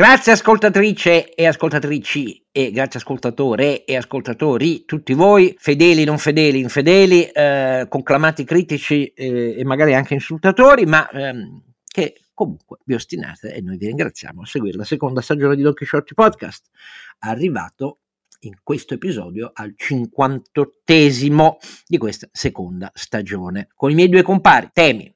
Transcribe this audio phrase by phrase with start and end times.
[0.00, 7.24] Grazie ascoltatrice e ascoltatrici e grazie ascoltatore e ascoltatori, tutti voi, fedeli, non fedeli, infedeli,
[7.24, 13.60] eh, conclamati critici eh, e magari anche insultatori, ma ehm, che comunque vi ostinate e
[13.60, 16.70] noi vi ringraziamo a seguire la seconda stagione di Don Quixote Podcast,
[17.18, 17.98] arrivato
[18.44, 21.56] in questo episodio al 58esimo
[21.86, 25.14] di questa seconda stagione, con i miei due compari, temi.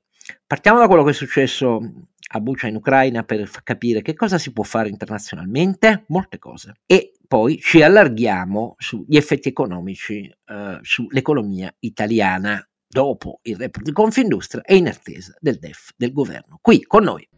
[0.55, 1.80] Partiamo da quello che è successo
[2.29, 6.75] a Bucia in Ucraina per capire che cosa si può fare internazionalmente, molte cose.
[6.86, 14.62] E poi ci allarghiamo sugli effetti economici eh, sull'economia italiana dopo il report di Confindustria
[14.62, 16.61] e in attesa del DEF del governo.
[16.62, 17.29] Qui con noi.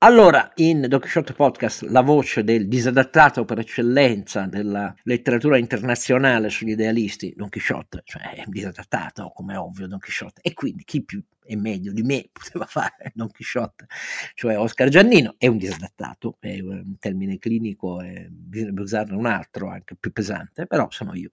[0.00, 7.32] Allora, in Quixote Podcast, la voce del disadattato per eccellenza della letteratura internazionale sugli idealisti,
[7.34, 11.56] Don Quixote, cioè è un disadattato, come ovvio, Don Quixote, e quindi chi più e
[11.56, 13.86] meglio di me poteva fare Don Chisciotte,
[14.34, 19.68] cioè Oscar Giannino, è un disadattato, è un termine clinico, e bisognerebbe usarne un altro
[19.68, 21.30] anche più pesante, però sono io.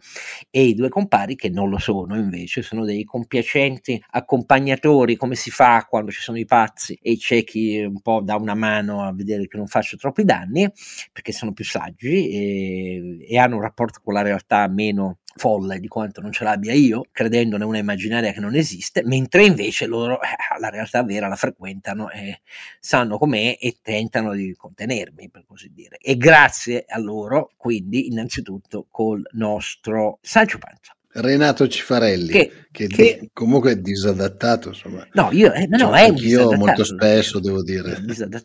[0.50, 5.52] E i due compari che non lo sono invece, sono dei compiacenti accompagnatori, come si
[5.52, 9.14] fa quando ci sono i pazzi e i ciechi un po' da una mano a
[9.14, 10.69] vedere che non faccio troppi danni,
[11.11, 15.87] perché sono più saggi e, e hanno un rapporto con la realtà meno folle di
[15.87, 20.27] quanto non ce l'abbia io, credendone una immaginaria che non esiste, mentre invece loro eh,
[20.59, 22.41] la realtà vera la frequentano e
[22.79, 25.97] sanno com'è e tentano di contenermi, per così dire.
[25.97, 30.95] E grazie a loro, quindi, innanzitutto col nostro Sancio Panza.
[31.16, 34.69] Renato Cifarelli, che, che, che, comunque è disadattato.
[34.69, 35.08] Insomma.
[35.14, 38.03] No, io eh, no, cioè, è io molto spesso devo dire.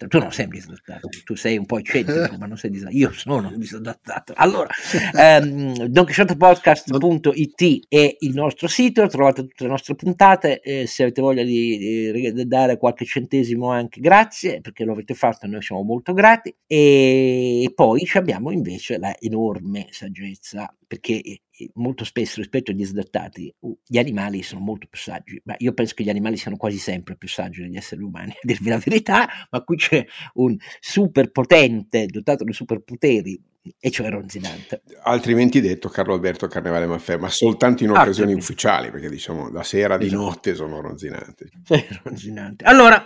[0.09, 3.03] Tu non sei disadattato, tu sei un po' eccentrico, ma non sei disadattato.
[3.03, 4.35] Io sono disadattato.
[4.37, 4.69] Allora,
[5.17, 10.61] ehm, DonQuixotePodcast.it è il nostro sito, trovate tutte le nostre puntate.
[10.61, 15.47] Eh, se avete voglia di, di, dare qualche centesimo, anche grazie, perché lo avete fatto
[15.47, 16.55] noi siamo molto grati.
[16.67, 21.43] E poi abbiamo invece la enorme saggezza, perché
[21.75, 23.55] molto spesso rispetto agli disadattati
[23.87, 27.15] gli animali sono molto più saggi, ma io penso che gli animali siano quasi sempre
[27.15, 30.05] più saggi degli esseri umani, a dirvi la verità, ma qui c'è
[30.35, 33.41] un superpotente dotato di superpoteri
[33.79, 34.83] e cioè Ronzinante.
[35.03, 38.41] Altrimenti detto Carlo Alberto Carnevale Maffè, ma soltanto in occasioni Altrimenti.
[38.41, 40.23] ufficiali, perché diciamo la sera di esatto.
[40.23, 41.51] notte sono ronzinanti.
[41.65, 42.65] Sì, ronzinanti.
[42.65, 43.05] Allora,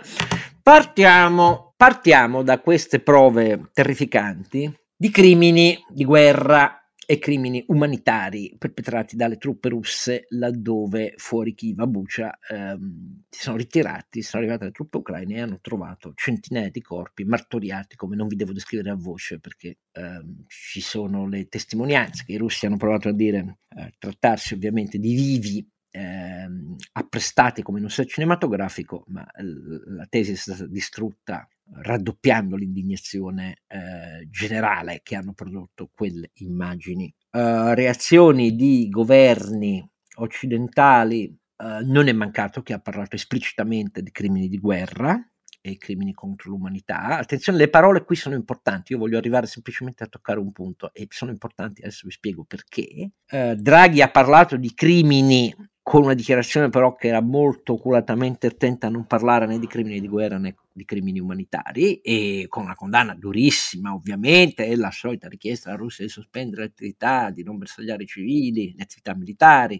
[0.61, 9.37] partiamo, partiamo da queste prove terrificanti di crimini di guerra e crimini umanitari perpetrati dalle
[9.37, 14.97] truppe russe laddove fuori Kiev, a Bucha, ehm, si sono ritirati, sono arrivate le truppe
[14.97, 19.39] ucraine e hanno trovato centinaia di corpi martoriati, come non vi devo descrivere a voce
[19.39, 24.53] perché ehm, ci sono le testimonianze che i russi hanno provato a dire, eh, trattarsi
[24.53, 30.35] ovviamente di vivi ehm, apprestati come in un set cinematografico, ma l- la tesi è
[30.35, 37.13] stata distrutta raddoppiando l'indignazione eh, generale che hanno prodotto quelle immagini.
[37.31, 39.83] Uh, reazioni di governi
[40.17, 45.19] occidentali, uh, non è mancato che ha parlato esplicitamente di crimini di guerra
[45.59, 47.17] e crimini contro l'umanità.
[47.17, 51.07] Attenzione, le parole qui sono importanti, io voglio arrivare semplicemente a toccare un punto e
[51.09, 53.11] sono importanti, adesso vi spiego perché.
[53.31, 58.87] Uh, Draghi ha parlato di crimini con una dichiarazione però che era molto oculatamente attenta
[58.87, 62.75] a non parlare né di crimini di guerra né di crimini umanitari e con una
[62.75, 67.57] condanna durissima ovviamente e la solita richiesta alla Russia di sospendere le attività, di non
[67.57, 69.79] bersagliare i civili, le attività militari,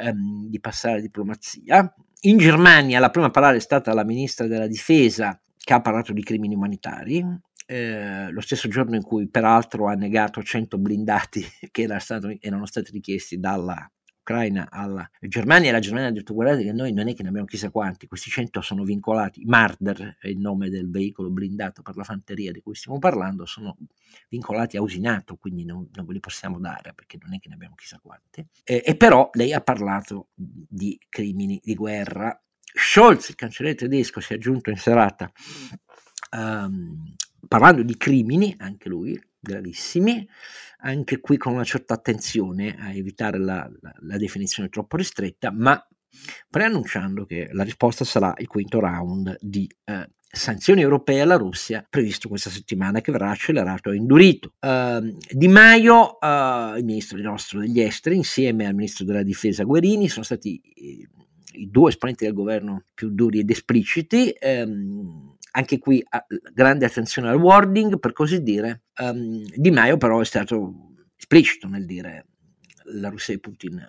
[0.00, 1.94] ehm, di passare alla diplomazia.
[2.22, 6.12] In Germania la prima a parlare è stata la ministra della difesa che ha parlato
[6.12, 7.24] di crimini umanitari,
[7.66, 11.82] eh, lo stesso giorno in cui peraltro ha negato 100 blindati che
[12.40, 13.90] erano stati richiesti dalla
[14.30, 17.30] Ucraina alla Germania e la Germania ha detto guardate che noi non è che ne
[17.30, 21.96] abbiamo chissà quanti, questi 100 sono vincolati, Marder è il nome del veicolo blindato per
[21.96, 23.76] la fanteria di cui stiamo parlando, sono
[24.28, 27.54] vincolati a usinato, quindi non, non ve li possiamo dare perché non è che ne
[27.54, 28.46] abbiamo chissà quanti.
[28.62, 32.40] E, e però lei ha parlato di crimini di guerra.
[32.72, 35.30] Scholz, il cancelliere tedesco, si è aggiunto in serata
[36.36, 37.14] um,
[37.48, 40.28] parlando di crimini, anche lui, gravissimi,
[40.80, 45.82] anche qui con una certa attenzione a evitare la, la, la definizione troppo ristretta, ma
[46.48, 52.28] preannunciando che la risposta sarà il quinto round di eh, sanzioni europee alla Russia previsto
[52.28, 54.54] questa settimana che verrà accelerato e indurito.
[54.60, 60.08] Uh, di Maio, uh, il ministro nostro degli esteri, insieme al ministro della difesa Guerini,
[60.08, 61.08] sono stati i,
[61.54, 64.32] i due esponenti del governo più duri ed espliciti.
[64.40, 66.02] Um, anche qui
[66.52, 68.82] grande attenzione al wording, per così dire.
[68.98, 72.26] Um, di Maio però è stato esplicito nel dire
[72.84, 73.84] la Russia di Putin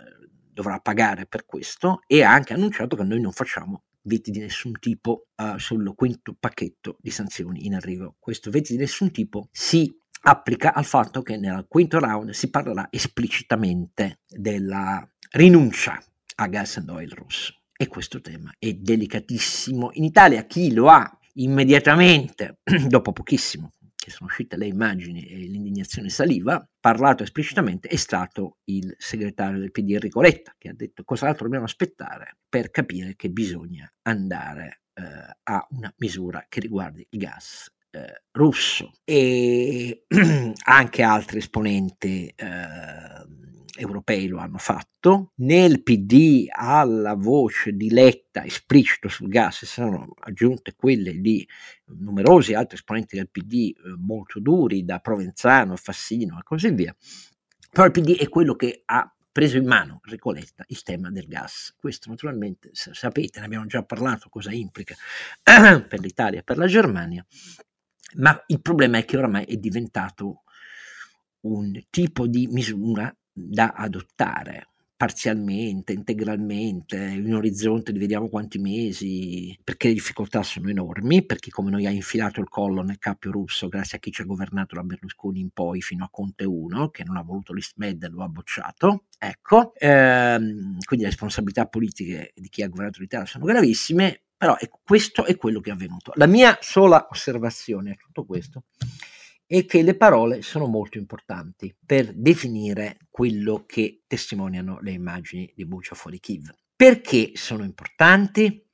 [0.53, 4.73] dovrà pagare per questo e ha anche annunciato che noi non facciamo veti di nessun
[4.79, 8.15] tipo uh, sul quinto pacchetto di sanzioni in arrivo.
[8.19, 12.87] Questo veti di nessun tipo si applica al fatto che nel quinto round si parlerà
[12.91, 16.01] esplicitamente della rinuncia
[16.35, 17.55] a gas and oil russo.
[17.75, 19.91] E questo tema è delicatissimo.
[19.93, 26.09] In Italia chi lo ha immediatamente, dopo pochissimo, che sono uscite le immagini e l'indignazione
[26.09, 31.43] saliva, parlato esplicitamente è stato il segretario del PD Enrico Letta, che ha detto cos'altro
[31.43, 35.03] dobbiamo aspettare per capire che bisogna andare eh,
[35.43, 38.91] a una misura che riguardi il gas eh, russo?
[39.03, 40.05] E
[40.65, 43.10] anche altri esponenti eh,
[43.81, 45.31] europei lo hanno fatto.
[45.37, 51.47] Nel PD alla voce di Letta esplicito sul gas si sono aggiunte quelle di
[51.97, 56.95] numerosi altri esponenti del PD eh, molto duri, da Provenzano, Fassino e così via.
[57.69, 61.73] Però il PD è quello che ha preso in mano Recoletta il tema del gas.
[61.77, 64.95] Questo naturalmente sapete, ne abbiamo già parlato, cosa implica
[65.43, 67.25] per l'Italia e per la Germania,
[68.15, 70.43] ma il problema è che oramai è diventato
[71.41, 73.13] un tipo di misura
[73.49, 74.67] da adottare
[75.01, 81.49] parzialmente, integralmente, in un orizzonte di vediamo quanti mesi, perché le difficoltà sono enormi, perché
[81.49, 84.75] come noi ha infilato il collo nel cappio russo grazie a chi ci ha governato
[84.75, 88.21] da Berlusconi in poi fino a Conte 1, che non ha voluto l'ISMED e lo
[88.21, 94.21] ha bocciato, ecco, ehm, quindi le responsabilità politiche di chi ha governato l'Italia sono gravissime,
[94.38, 96.11] però ecco, questo è quello che è avvenuto.
[96.13, 98.65] La mia sola osservazione a tutto questo
[99.53, 105.65] e che le parole sono molto importanti per definire quello che testimoniano le immagini di
[105.65, 106.50] Bucia fuori Kiev.
[106.74, 108.65] Perché sono importanti?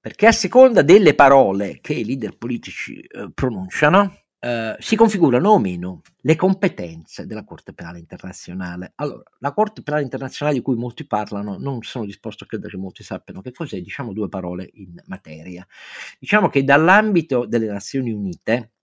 [0.00, 5.58] Perché a seconda delle parole che i leader politici eh, pronunciano, eh, si configurano o
[5.60, 8.90] meno le competenze della Corte Penale Internazionale.
[8.96, 12.76] Allora, la Corte Penale Internazionale di cui molti parlano, non sono disposto a credere che
[12.76, 15.64] molti sappiano che cos'è, diciamo due parole in materia.
[16.18, 18.73] Diciamo che dall'ambito delle Nazioni Unite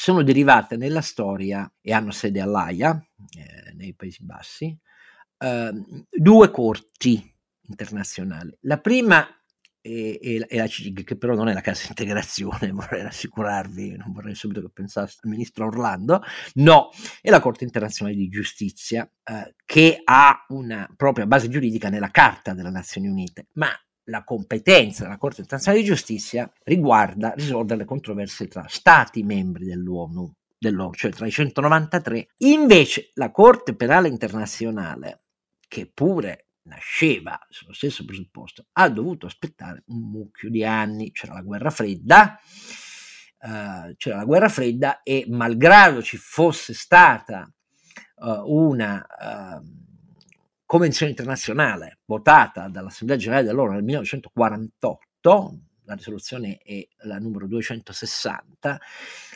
[0.00, 3.06] sono derivate nella storia e hanno sede all'AIA,
[3.36, 4.74] eh, nei Paesi Bassi,
[5.36, 5.72] eh,
[6.10, 7.36] due corti
[7.68, 8.56] internazionali.
[8.60, 9.28] La prima
[9.78, 14.12] è, è, è, la CIG, che però non è la cassa integrazione, vorrei rassicurarvi, non
[14.12, 16.22] vorrei subito che pensasse al ministro Orlando,
[16.54, 16.88] no,
[17.20, 22.54] è la Corte internazionale di giustizia, eh, che ha una propria base giuridica nella Carta
[22.54, 23.68] delle Nazioni Unite, ma
[24.10, 30.30] la competenza della Corte internazionale di giustizia riguarda risolvere le controversie tra Stati membri dell'ONU,
[30.58, 32.28] dell'ONU, cioè tra i 193.
[32.38, 35.22] Invece la Corte Penale Internazionale,
[35.66, 41.42] che pure nasceva sullo stesso presupposto, ha dovuto aspettare un mucchio di anni, c'era la
[41.42, 42.38] guerra fredda,
[43.40, 47.50] uh, c'era la guerra fredda e malgrado ci fosse stata
[48.16, 49.06] uh, una...
[49.18, 49.88] Uh,
[50.70, 58.80] convenzione internazionale votata dall'Assemblea Generale dell'ONU nel 1948, la risoluzione è la numero 260,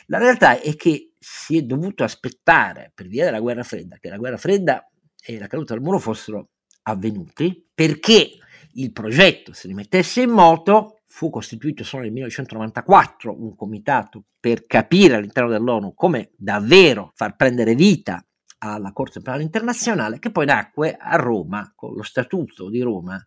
[0.05, 4.15] la realtà è che si è dovuto aspettare per via della guerra fredda, che la
[4.15, 4.89] guerra fredda
[5.21, 6.51] e la caduta del muro fossero
[6.83, 8.29] avvenuti, perché
[8.75, 15.15] il progetto si rimettesse in moto, fu costituito solo nel 1994 un comitato per capire
[15.15, 18.25] all'interno dell'ONU come davvero far prendere vita
[18.59, 23.23] alla Corte Penale Internazionale, che poi nacque a Roma con lo Statuto di Roma,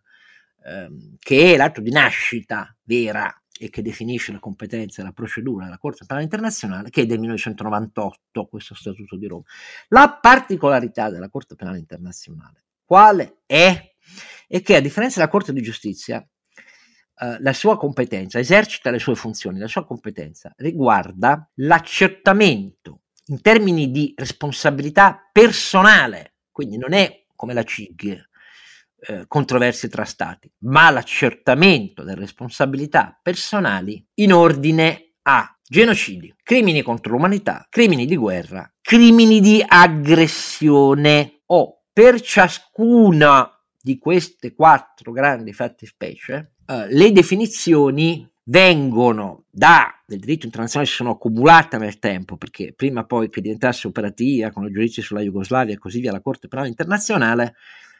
[0.65, 5.65] ehm, che è l'atto di nascita vera e che definisce la competenza e la procedura
[5.65, 9.43] della Corte Penale Internazionale, che è del 1998, questo Statuto di Roma.
[9.89, 13.95] La particolarità della Corte Penale Internazionale, quale è?
[14.47, 16.25] È che a differenza della Corte di Giustizia,
[17.21, 23.91] Uh, la sua competenza, esercita le sue funzioni, la sua competenza riguarda l'accertamento in termini
[23.91, 28.27] di responsabilità personale, quindi non è come la CIG,
[29.01, 37.13] eh, controversie tra stati, ma l'accertamento delle responsabilità personali in ordine a genocidi, crimini contro
[37.13, 41.41] l'umanità, crimini di guerra, crimini di aggressione.
[41.51, 43.49] O per ciascuna
[43.81, 51.11] di queste quattro grandi fattispecie eh, le definizioni vengono da del diritto internazionale si sono
[51.11, 55.77] accumulate nel tempo, perché prima poi che diventasse operativa con i giudizi sulla Jugoslavia e
[55.77, 57.55] così via la Corte Penale Internazionale,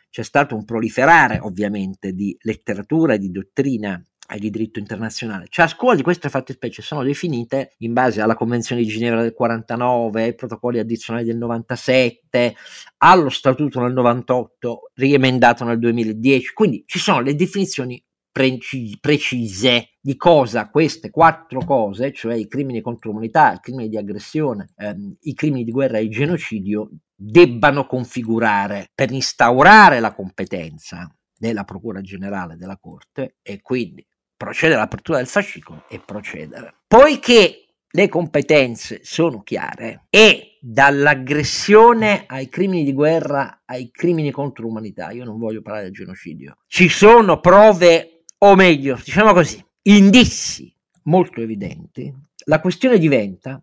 [0.09, 5.45] c'è stato un proliferare ovviamente di letteratura e di dottrina e di diritto internazionale.
[5.49, 10.33] Ciascuna di queste fattispecie sono definite in base alla Convenzione di Ginevra del 49, ai
[10.33, 12.55] protocolli addizionali del 97,
[12.97, 20.69] allo Statuto nel 98, riemendato nel 2010, quindi ci sono le definizioni precise di cosa
[20.69, 25.63] queste quattro cose, cioè i crimini contro l'umanità, i crimini di aggressione, ehm, i crimini
[25.63, 32.77] di guerra e il genocidio, debbano configurare per instaurare la competenza della Procura Generale della
[32.77, 34.05] Corte e quindi
[34.35, 36.75] procedere all'apertura del fascicolo e procedere.
[36.87, 45.11] Poiché le competenze sono chiare e dall'aggressione ai crimini di guerra ai crimini contro l'umanità,
[45.11, 51.41] io non voglio parlare del genocidio, ci sono prove, o meglio, diciamo così, indizi molto
[51.41, 52.13] evidenti,
[52.45, 53.61] la questione diventa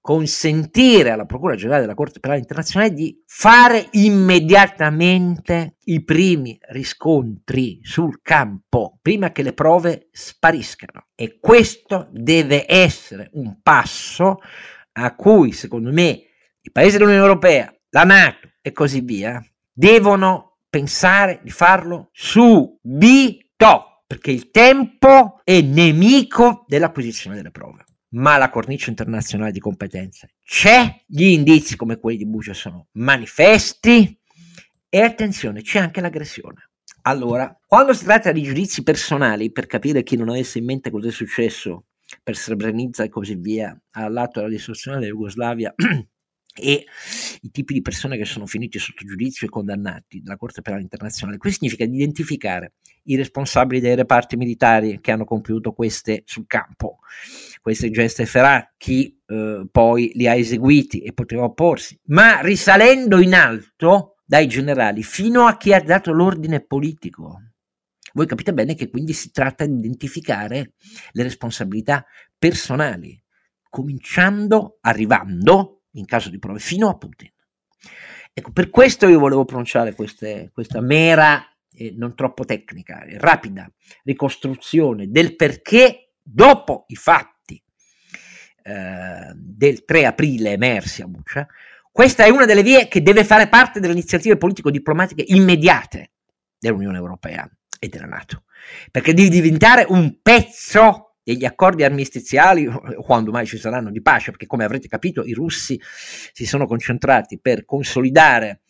[0.00, 8.20] consentire alla Procura Generale della Corte Penale Internazionale di fare immediatamente i primi riscontri sul
[8.20, 11.06] campo, prima che le prove spariscano.
[11.14, 14.40] E questo deve essere un passo
[14.92, 16.22] a cui, secondo me,
[16.60, 19.42] i paesi dell'Unione Europea, la Nato e così via,
[19.72, 27.84] devono pensare di farlo subito, perché il tempo è nemico dell'acquisizione delle prove
[28.14, 34.18] ma la cornice internazionale di competenze c'è, gli indizi come quelli di Buccia sono manifesti
[34.88, 36.70] e attenzione, c'è anche l'aggressione.
[37.02, 41.08] Allora, quando si tratta di giudizi personali, per capire chi non avesse in mente cosa
[41.08, 41.86] è successo
[42.22, 45.74] per Srebrenica e così via, all'atto della distruzione della Jugoslavia
[46.54, 46.86] e
[47.40, 51.38] i tipi di persone che sono finiti sotto giudizio e condannati dalla Corte Penale Internazionale.
[51.38, 56.98] Questo significa identificare i responsabili dei reparti militari che hanno compiuto queste sul campo,
[57.60, 63.34] queste geste efferate, chi eh, poi li ha eseguiti e poteva opporsi, ma risalendo in
[63.34, 67.40] alto dai generali fino a chi ha dato l'ordine politico.
[68.14, 70.74] Voi capite bene che quindi si tratta di identificare
[71.10, 72.06] le responsabilità
[72.38, 73.20] personali,
[73.68, 77.30] cominciando, arrivando in caso di prove, fino a Putin.
[78.32, 83.70] Ecco, per questo io volevo pronunciare queste, questa mera, eh, non troppo tecnica, rapida
[84.02, 87.62] ricostruzione del perché dopo i fatti
[88.62, 91.46] eh, del 3 aprile emersi a Bucia,
[91.92, 96.10] questa è una delle vie che deve fare parte delle iniziative politico-diplomatiche immediate
[96.58, 97.48] dell'Unione Europea
[97.78, 98.44] e della Nato,
[98.90, 102.68] perché deve diventare un pezzo degli accordi armistiziali,
[103.02, 107.40] quando mai ci saranno di pace, perché come avrete capito i russi si sono concentrati
[107.40, 108.60] per consolidare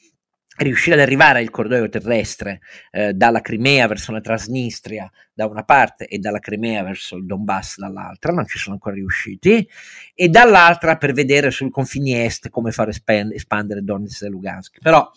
[0.57, 2.61] riuscire ad arrivare al corridoio terrestre
[2.93, 7.79] eh, dalla Crimea verso la Transnistria da una parte e dalla Crimea verso il Donbass
[7.79, 9.69] dall'altra, non ci sono ancora riusciti,
[10.15, 14.79] e dall'altra per vedere sui confini est come far espandere Donetsk e Lugansk.
[14.81, 15.11] Però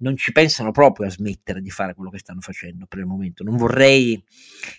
[0.00, 3.42] non ci pensano proprio a smettere di fare quello che stanno facendo per il momento.
[3.44, 4.22] Non vorrei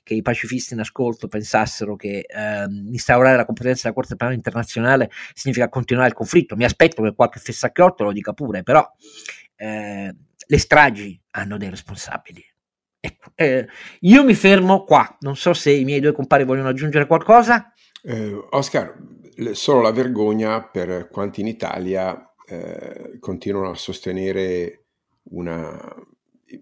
[0.03, 5.09] che i pacifisti in ascolto pensassero che eh, instaurare la competenza della Corte Penale Internazionale
[5.33, 6.55] significa continuare il conflitto.
[6.55, 8.87] Mi aspetto che qualche fessacchiotto lo dica pure, però
[9.55, 12.43] eh, le stragi hanno dei responsabili.
[12.99, 13.67] Ecco, eh,
[14.01, 17.73] io mi fermo qua, non so se i miei due compari vogliono aggiungere qualcosa.
[18.03, 18.95] Eh, Oscar,
[19.53, 24.80] solo la vergogna per quanti in Italia eh, continuano a sostenere
[25.23, 25.95] una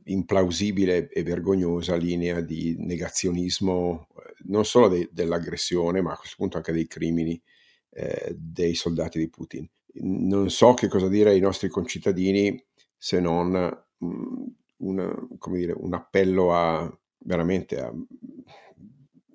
[0.06, 6.58] implausibile e vergognosa linea di negazionismo eh, non solo de- dell'aggressione, ma a questo punto
[6.58, 7.42] anche dei crimini
[7.92, 9.68] eh, dei soldati di Putin.
[10.02, 12.64] Non so che cosa dire ai nostri concittadini
[12.96, 13.50] se non
[13.98, 14.46] mh, mm,
[14.78, 17.92] una, dire, un appello a veramente a,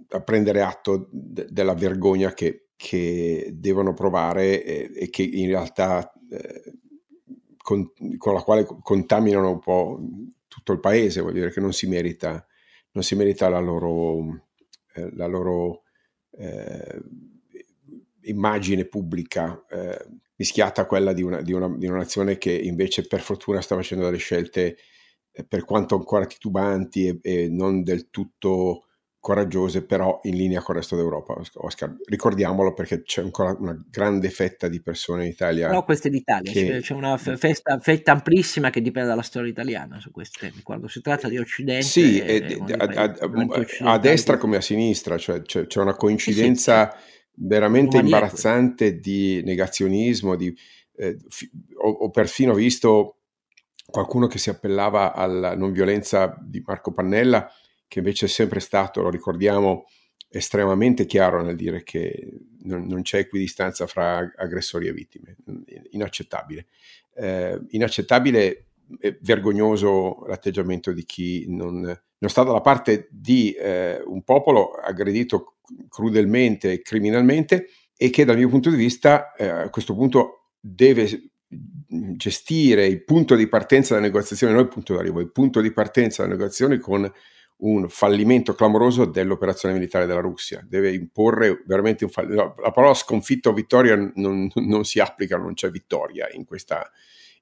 [0.08, 6.10] a prendere atto de- della vergogna che, che devono provare e, e, che in realtà
[6.30, 6.78] eh,
[7.64, 9.98] con, con, la quale contaminano un po'
[10.48, 12.46] tutto il paese, vuol dire che non si merita,
[12.90, 14.50] non si merita la loro,
[14.92, 15.84] eh, la loro
[16.32, 17.00] eh,
[18.24, 20.06] immagine pubblica eh,
[20.36, 23.76] mischiata a quella di una, di, una, di una, nazione che invece per fortuna sta
[23.76, 24.76] facendo delle scelte
[25.32, 28.88] eh, per quanto ancora titubanti e, e non del tutto
[29.24, 31.34] coraggiose, però in linea con il resto d'Europa.
[31.54, 35.70] Oscar, ricordiamolo perché c'è ancora una grande fetta di persone in Italia.
[35.70, 36.80] No, queste d'Italia, che...
[36.82, 40.60] c'è una festa, fetta amplissima che dipende dalla storia italiana su questi temi.
[40.60, 45.40] Quando si tratta di Occidente, sì, e, a, a, a, destra come a sinistra, cioè
[45.40, 47.30] c'è, c'è una coincidenza sì, sì.
[47.36, 50.54] veramente imbarazzante di negazionismo, di,
[50.96, 53.20] eh, fi, ho, ho perfino visto
[53.86, 57.50] qualcuno che si appellava alla non violenza di Marco Pannella
[57.94, 59.86] che invece è sempre stato, lo ricordiamo,
[60.28, 62.28] estremamente chiaro nel dire che
[62.62, 65.36] non, non c'è equidistanza fra aggressori e vittime,
[65.90, 66.66] inaccettabile.
[67.14, 68.66] Eh, inaccettabile
[68.98, 75.58] e vergognoso l'atteggiamento di chi non, non sta dalla parte di eh, un popolo aggredito
[75.88, 81.30] crudelmente e criminalmente e che dal mio punto di vista eh, a questo punto deve
[82.16, 86.22] gestire il punto di partenza della negoziazione, non il punto d'arrivo, il punto di partenza
[86.22, 87.08] della negoziazione con
[87.64, 92.54] un fallimento clamoroso dell'operazione militare della Russia, deve imporre veramente un fallimento.
[92.60, 96.90] La parola sconfitta o vittoria non, non, si applica, non c'è vittoria in questa,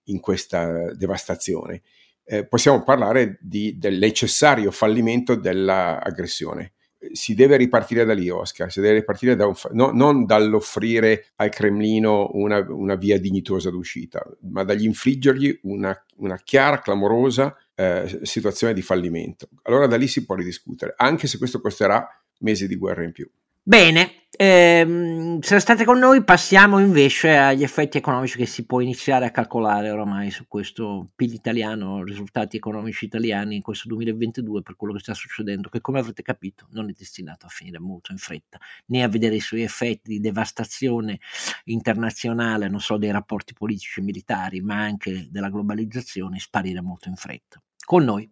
[0.04, 1.82] in questa devastazione.
[2.24, 6.74] Eh, possiamo parlare di, del necessario fallimento dell'aggressione
[7.10, 11.50] si deve ripartire da lì, Oscar, si deve ripartire da un, no, non dall'offrire al
[11.50, 18.74] Cremlino una, una, via dignitosa d'uscita, ma dagli infliggergli una, una chiara, clamorosa eh, situazione
[18.74, 19.48] di fallimento.
[19.62, 22.06] Allora da lì si può ridiscutere, anche se questo costerà
[22.40, 23.28] mesi di guerra in più.
[23.64, 29.24] Bene, ehm, se state con noi passiamo invece agli effetti economici che si può iniziare
[29.24, 34.94] a calcolare oramai su questo PIL italiano, risultati economici italiani in questo 2022 per quello
[34.94, 38.58] che sta succedendo, che come avrete capito non è destinato a finire molto in fretta,
[38.86, 41.20] né a vedere i suoi effetti di devastazione
[41.66, 47.14] internazionale, non so, dei rapporti politici e militari, ma anche della globalizzazione sparire molto in
[47.14, 47.62] fretta.
[47.84, 48.28] Con noi.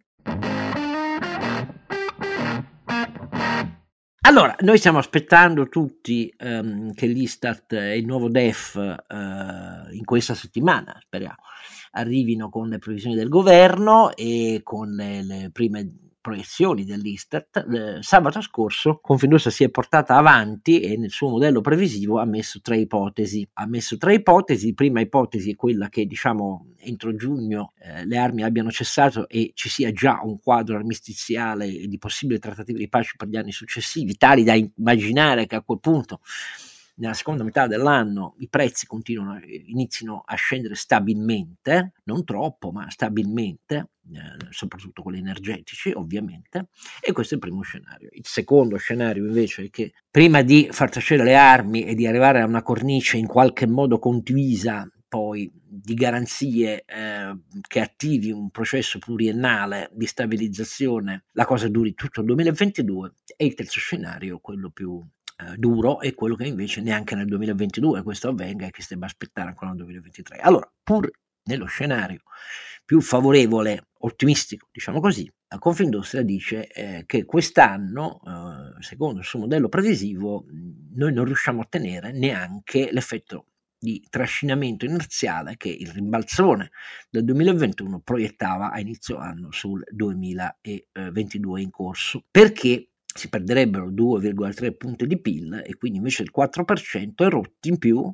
[4.23, 10.35] Allora, noi stiamo aspettando tutti um, che l'Istat e il nuovo DEF uh, in questa
[10.35, 11.37] settimana, speriamo,
[11.93, 18.39] arrivino con le previsioni del governo e con le, le prime proiezioni dell'Istat, eh, sabato
[18.41, 23.47] scorso Confindustria si è portata avanti e nel suo modello previsivo ha messo tre ipotesi.
[23.53, 28.43] Ha messo tre ipotesi, prima ipotesi è quella che diciamo entro giugno eh, le armi
[28.43, 33.27] abbiano cessato e ci sia già un quadro armistiziale di possibili trattative di pace per
[33.27, 36.21] gli anni successivi, tali da immaginare che a quel punto
[37.01, 43.89] nella seconda metà dell'anno i prezzi continuano, iniziano a scendere stabilmente, non troppo, ma stabilmente,
[44.13, 46.67] eh, soprattutto quelli energetici ovviamente,
[47.01, 48.09] e questo è il primo scenario.
[48.11, 52.39] Il secondo scenario invece è che prima di far tacere le armi e di arrivare
[52.39, 58.99] a una cornice in qualche modo condivisa poi di garanzie eh, che attivi un processo
[58.99, 65.03] pluriennale di stabilizzazione, la cosa duri tutto il 2022 e il terzo scenario, quello più
[65.41, 69.07] eh, duro è quello che invece neanche nel 2022 questo avvenga e che si debba
[69.07, 70.37] aspettare ancora nel 2023.
[70.37, 71.09] Allora, pur
[71.43, 72.21] nello scenario
[72.85, 79.39] più favorevole, ottimistico, diciamo così, la Confindustria dice eh, che quest'anno, eh, secondo il suo
[79.39, 80.45] modello previsivo,
[80.95, 83.45] noi non riusciamo a ottenere neanche l'effetto
[83.77, 86.69] di trascinamento inerziale che il rimbalzone
[87.09, 92.23] del 2021 proiettava a inizio anno sul 2022 in corso.
[92.29, 97.77] Perché si perderebbero 2,3 punti di PIL e quindi invece il 4% e rotti in
[97.77, 98.11] più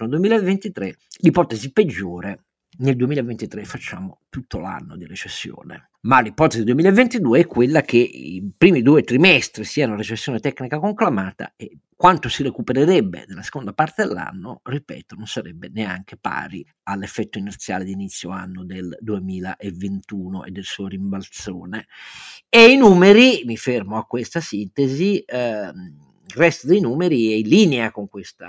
[0.00, 0.96] nel 2023.
[1.20, 2.47] L'ipotesi peggiore
[2.78, 5.90] nel 2023 facciamo tutto l'anno di recessione.
[6.02, 11.54] Ma l'ipotesi del 2022 è quella che i primi due trimestri siano recessione tecnica conclamata
[11.56, 17.84] e quanto si recupererebbe nella seconda parte dell'anno, ripeto, non sarebbe neanche pari all'effetto inerziale
[17.84, 21.86] di inizio anno del 2021 e del suo rimbalzone.
[22.48, 27.48] E i numeri, mi fermo a questa sintesi, ehm, il resto dei numeri è in
[27.48, 28.48] linea con questa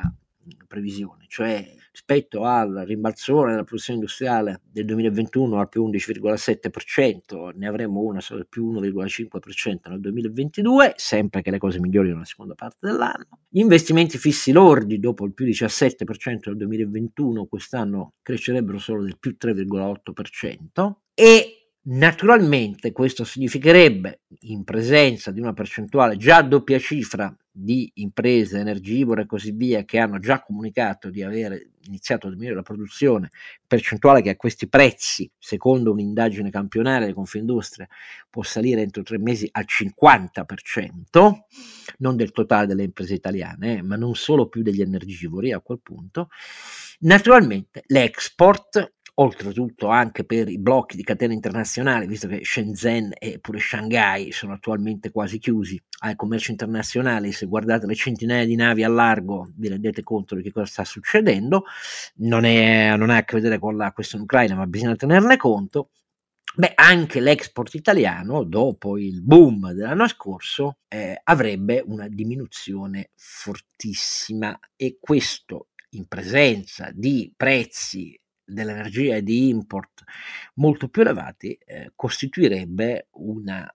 [0.68, 8.00] previsione, cioè rispetto al rimbalzone della produzione industriale del 2021 al più 11,7%, ne avremo
[8.00, 13.28] una solo più 1,5% nel 2022, sempre che le cose migliorino nella seconda parte dell'anno.
[13.50, 19.36] Gli investimenti fissi lordi dopo il più 17% del 2021 quest'anno crescerebbero solo del più
[19.40, 27.92] 3,8% e Naturalmente questo significherebbe, in presenza di una percentuale già a doppia cifra di
[27.96, 32.62] imprese energivore e così via che hanno già comunicato di aver iniziato a diminuire la
[32.62, 33.32] produzione,
[33.68, 37.88] percentuale che a questi prezzi, secondo un'indagine campionaria di Confindustria,
[38.30, 41.32] può salire entro tre mesi al 50%,
[41.98, 45.80] non del totale delle imprese italiane, eh, ma non solo più degli energivori a quel
[45.82, 46.30] punto.
[47.00, 53.60] Naturalmente l'export oltretutto anche per i blocchi di catena internazionale, visto che Shenzhen e pure
[53.60, 58.90] Shanghai sono attualmente quasi chiusi al commercio internazionale, se guardate le centinaia di navi a
[58.90, 61.66] largo vi rendete conto di che cosa sta succedendo,
[62.18, 65.90] non, è, non ha a che vedere con la questione ucraina, ma bisogna tenerne conto.
[66.56, 74.58] Beh, anche l'export italiano, dopo il boom dell'anno scorso, eh, avrebbe una diminuzione fortissima.
[74.76, 78.19] E questo in presenza di prezzi
[78.50, 80.04] dell'energia e di import
[80.56, 83.72] molto più elevati, eh, costituirebbe una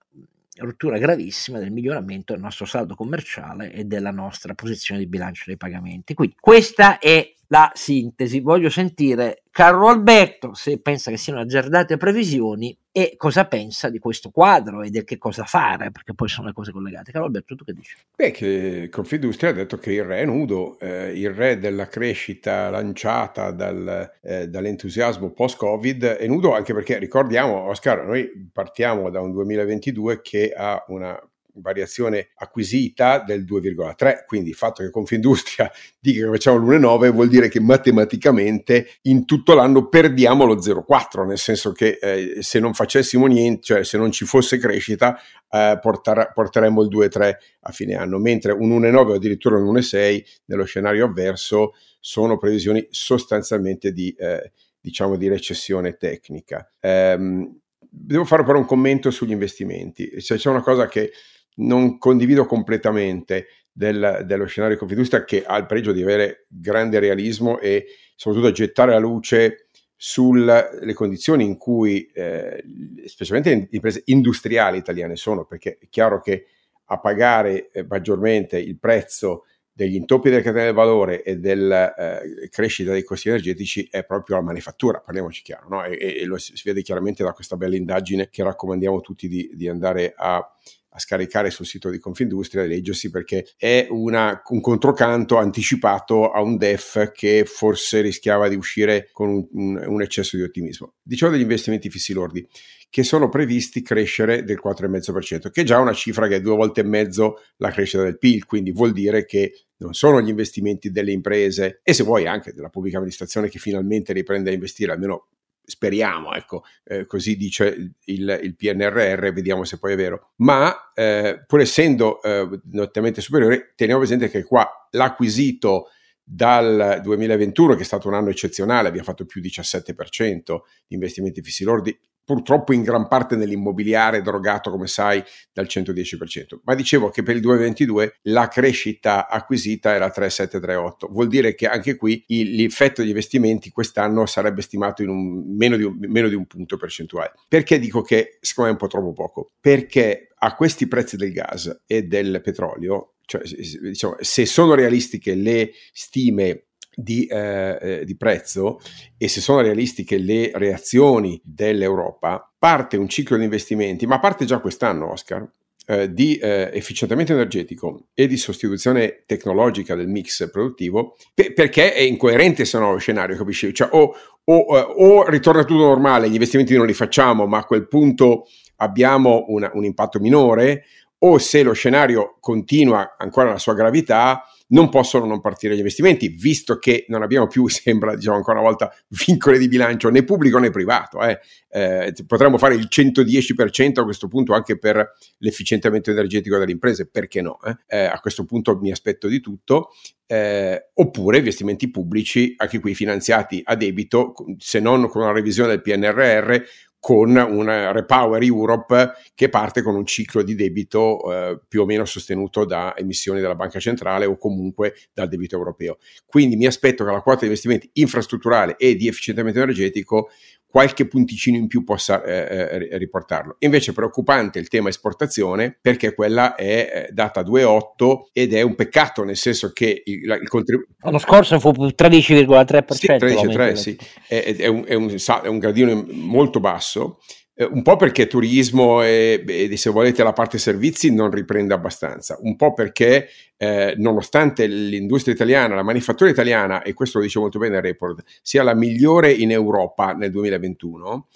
[0.56, 5.56] rottura gravissima del miglioramento del nostro saldo commerciale e della nostra posizione di bilancio dei
[5.56, 6.14] pagamenti.
[6.14, 8.40] Quindi questa è la sintesi.
[8.40, 14.30] Voglio sentire Carlo Alberto se pensa che siano azzardate previsioni e cosa pensa di questo
[14.30, 17.12] quadro e del che cosa fare, perché poi sono le cose collegate.
[17.12, 17.96] Carlo Alberto, tu che dici?
[18.16, 22.70] Beh, che Confindustria ha detto che il re è nudo, eh, il re della crescita
[22.70, 29.33] lanciata dal, eh, dall'entusiasmo post-Covid è nudo anche perché ricordiamo, Oscar, noi partiamo da un
[29.33, 31.16] 2022 che ha una
[31.57, 37.49] variazione acquisita del 2,3, quindi il fatto che Confindustria dica che facciamo l'1,9 vuol dire
[37.49, 43.27] che matematicamente in tutto l'anno perdiamo lo 0,4, nel senso che eh, se non facessimo
[43.27, 45.19] niente, cioè se non ci fosse crescita,
[45.51, 50.23] eh, portar- porteremmo il 2,3 a fine anno, mentre un 1,9 o addirittura un 1,6
[50.47, 56.69] nello scenario avverso sono previsioni sostanzialmente di, eh, diciamo, di recessione tecnica.
[56.81, 57.59] Um,
[57.95, 60.21] devo fare però un commento sugli investimenti.
[60.21, 61.12] Cioè, c'è una cosa che
[61.57, 67.59] non condivido completamente del, dello scenario Confindustria che ha il pregio di avere grande realismo
[67.59, 72.62] e soprattutto gettare la luce sulle condizioni in cui eh,
[73.07, 76.47] specialmente le imprese industriali italiane sono, perché è chiaro che
[76.87, 82.49] a pagare eh, maggiormente il prezzo degli intoppi delle catene del valore e della eh,
[82.49, 85.85] crescita dei costi energetici è proprio la manifattura, parliamoci chiaro, no?
[85.85, 89.69] e, e, lo si vede chiaramente da questa bella indagine che raccomandiamo tutti di, di
[89.69, 90.47] andare a
[90.94, 96.40] a scaricare sul sito di Confindustria e leggersi perché è una, un controcanto anticipato a
[96.40, 100.94] un DEF che forse rischiava di uscire con un, un, un eccesso di ottimismo.
[101.02, 102.46] Dicevo degli investimenti fissi lordi
[102.88, 106.83] che sono previsti crescere del 4,5%, che è già una cifra che è due volte
[106.83, 111.11] e mezzo la crescita del PIL, quindi vuol dire che non sono gli investimenti delle
[111.11, 115.26] imprese e se vuoi anche della pubblica amministrazione che finalmente riprende a investire, almeno
[115.64, 121.42] speriamo, ecco, eh, così dice il, il, PNRR, vediamo se poi è vero, ma eh,
[121.46, 125.88] pur essendo eh, nettamente superiore, teniamo presente che qua l'acquisito
[126.22, 131.64] dal 2021, che è stato un anno eccezionale, abbiamo fatto più 17% di investimenti fissi
[131.64, 136.60] lordi, purtroppo in gran parte nell'immobiliare drogato, come sai, dal 110%.
[136.64, 141.08] Ma dicevo che per il 2022 la crescita acquisita era 3,738.
[141.08, 145.76] Vuol dire che anche qui il, l'effetto degli investimenti quest'anno sarebbe stimato in un, meno,
[145.76, 147.32] di un, meno di un punto percentuale.
[147.48, 149.52] Perché dico che secondo me è un po' troppo poco?
[149.60, 155.72] Perché a questi prezzi del gas e del petrolio, cioè, diciamo, se sono realistiche le
[155.92, 158.80] stime di, eh, eh, di, prezzo
[159.16, 164.59] e se sono realistiche le reazioni dell'Europa, parte un ciclo di investimenti, ma parte già
[164.59, 165.48] quest'anno, Oscar,
[165.87, 172.00] eh, di eh, efficientamento energetico e di sostituzione tecnologica del mix produttivo, pe- perché è
[172.00, 173.74] incoerente se no lo scenario, capisci?
[173.74, 177.64] Cioè, o, o, eh, o, ritorna tutto normale, gli investimenti non li facciamo, ma a
[177.64, 180.85] quel punto abbiamo una, un impatto minore,
[181.18, 184.42] o se lo scenario continua ancora la sua gravità,
[184.74, 188.68] non possono non partire gli investimenti, visto che non abbiamo più, sembra, diciamo ancora una
[188.68, 188.92] volta,
[189.26, 191.22] vincoli di bilancio né pubblico né privato.
[191.22, 191.38] Eh.
[191.68, 197.40] Eh, potremmo fare il 110% a questo punto anche per l'efficientamento energetico delle imprese, perché
[197.40, 197.58] no?
[197.64, 197.76] Eh?
[197.87, 199.90] eh a questo punto mi aspetto di tutto.
[200.26, 205.82] Eh, oppure investimenti pubblici, anche qui finanziati a debito, se non con una revisione del
[205.82, 206.62] PNRR,
[207.05, 212.07] con una Repower Europe che parte con un ciclo di debito eh, più o meno
[212.07, 215.99] sostenuto da emissioni della banca centrale o comunque dal debito europeo.
[216.25, 220.31] Quindi mi aspetto che la quota di investimenti infrastrutturale e di efficientamento energetico
[220.74, 223.54] qualche punticino in più possa eh, eh riportarlo.
[223.60, 228.74] Invece è preoccupante il tema esportazione perché quella è eh, data 2,8 ed è un
[228.74, 230.88] peccato nel senso che il, il contributo...
[231.02, 232.92] L'anno scorso fu 13,3%.
[232.92, 237.20] Sì, 13,3 sì, è, è, un, è, un, è un gradino molto basso
[237.57, 242.37] eh, un po' perché turismo e, e, se volete la parte servizi non riprende abbastanza,
[242.40, 247.59] un po' perché eh, nonostante l'industria italiana, la manifattura italiana, e questo lo dice molto
[247.59, 251.29] bene il report, sia la migliore in Europa nel 2021,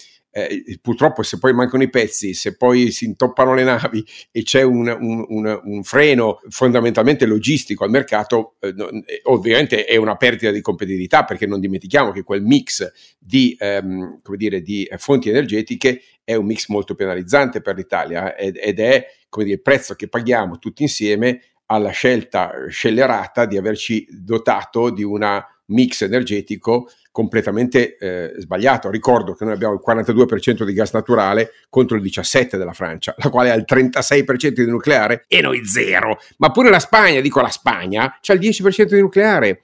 [0.47, 4.63] eh, purtroppo se poi mancano i pezzi, se poi si intoppano le navi e c'è
[4.63, 10.51] un, un, un, un freno fondamentalmente logistico al mercato, eh, eh, ovviamente è una perdita
[10.51, 16.35] di competitività perché non dimentichiamo che quel mix di, ehm, dire, di fonti energetiche è
[16.35, 20.59] un mix molto penalizzante per l'Italia eh, ed, ed è dire, il prezzo che paghiamo
[20.59, 28.91] tutti insieme alla scelta scellerata di averci dotato di una mix energetico completamente eh, sbagliato.
[28.91, 33.31] Ricordo che noi abbiamo il 42% di gas naturale contro il 17% della Francia, la
[33.31, 36.19] quale ha il 36% di nucleare e noi zero.
[36.39, 39.63] Ma pure la Spagna, dico la Spagna, c'ha il 10% di nucleare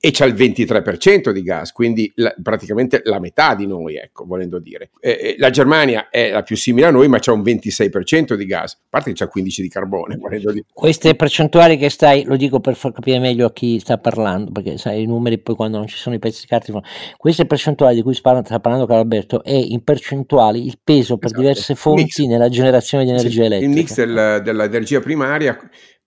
[0.00, 4.60] e c'ha il 23% di gas, quindi la, praticamente la metà di noi, ecco, volendo
[4.60, 4.90] dire.
[5.00, 8.74] Eh, la Germania è la più simile a noi, ma c'ha un 26% di gas,
[8.74, 10.66] a parte che c'ha 15 di carbone, volendo dire.
[10.72, 14.78] Queste percentuali che stai, lo dico per far capire meglio a chi sta parlando, perché
[14.78, 16.80] sai, i numeri poi quando non ci sono i pezzi di carta,
[17.16, 21.40] queste percentuali di cui sta parlando Carlo Alberto è in percentuali il peso per esatto.
[21.40, 23.70] diverse fonti nella generazione di energia sì, elettrica.
[23.70, 25.58] Il mix del, dell'energia primaria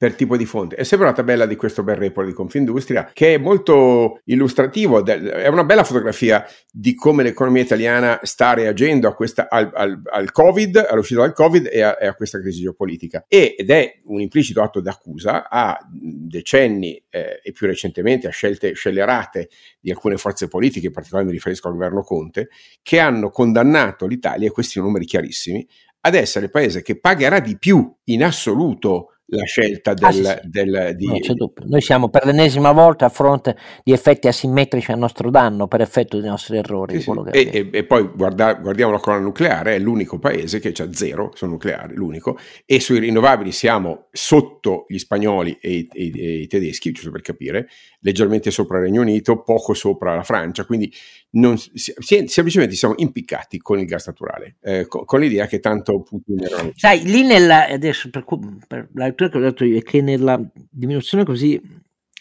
[0.02, 0.78] per tipo di fonte.
[0.78, 5.46] È sempre una tabella di questo bel report di Confindustria che è molto illustrativo, è
[5.46, 11.22] una bella fotografia di come l'economia italiana sta reagendo questa, al, al, al, Covid, all'uscita
[11.22, 13.26] dal Covid e a, e a, questa crisi geopolitica.
[13.28, 19.50] ed è un implicito atto d'accusa a decenni eh, e più recentemente a scelte scellerate
[19.80, 22.50] di alcune forze politiche, in particolare mi riferisco al governo Conte,
[22.82, 25.64] che hanno condannato l'Italia, e questi sono numeri chiarissimi,
[26.00, 30.24] ad essere il paese che pagherà di più in assoluto la scelta del, ah, sì,
[30.24, 30.40] sì.
[30.44, 31.06] del di...
[31.06, 35.82] no, Noi siamo per l'ennesima volta a fronte di effetti asimmetrici a nostro danno per
[35.82, 37.00] effetto dei nostri errori.
[37.00, 40.94] Sì, e, e, e, poi guarda, guardiamo la colonna nucleare, è l'unico paese che ha
[40.94, 46.04] zero sul nucleare, l'unico, e sui rinnovabili siamo sotto gli spagnoli e, e,
[46.42, 47.70] i tedeschi, giusto per capire,
[48.02, 50.94] leggermente sopra il Regno Unito, poco sopra la Francia, quindi
[51.32, 56.44] non, semplicemente siamo impiccati con il gas naturale, eh, con, con, l'idea che tanto Putin
[56.44, 56.70] era...
[56.76, 58.26] Sai, lì nella, adesso per,
[58.68, 61.62] per la lettura che ho dato io è che nella diminuzione così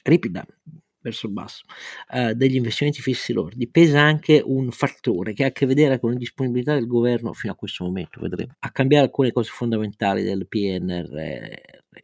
[0.02, 0.44] ripida
[1.00, 1.64] verso il basso
[2.12, 6.12] eh, degli investimenti fissi lordi pesa anche un fattore che ha a che vedere con
[6.12, 10.46] la disponibilità del governo fino a questo momento, vedremo, a cambiare alcune cose fondamentali del
[10.46, 11.08] PNR,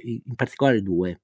[0.05, 1.21] in particolare due.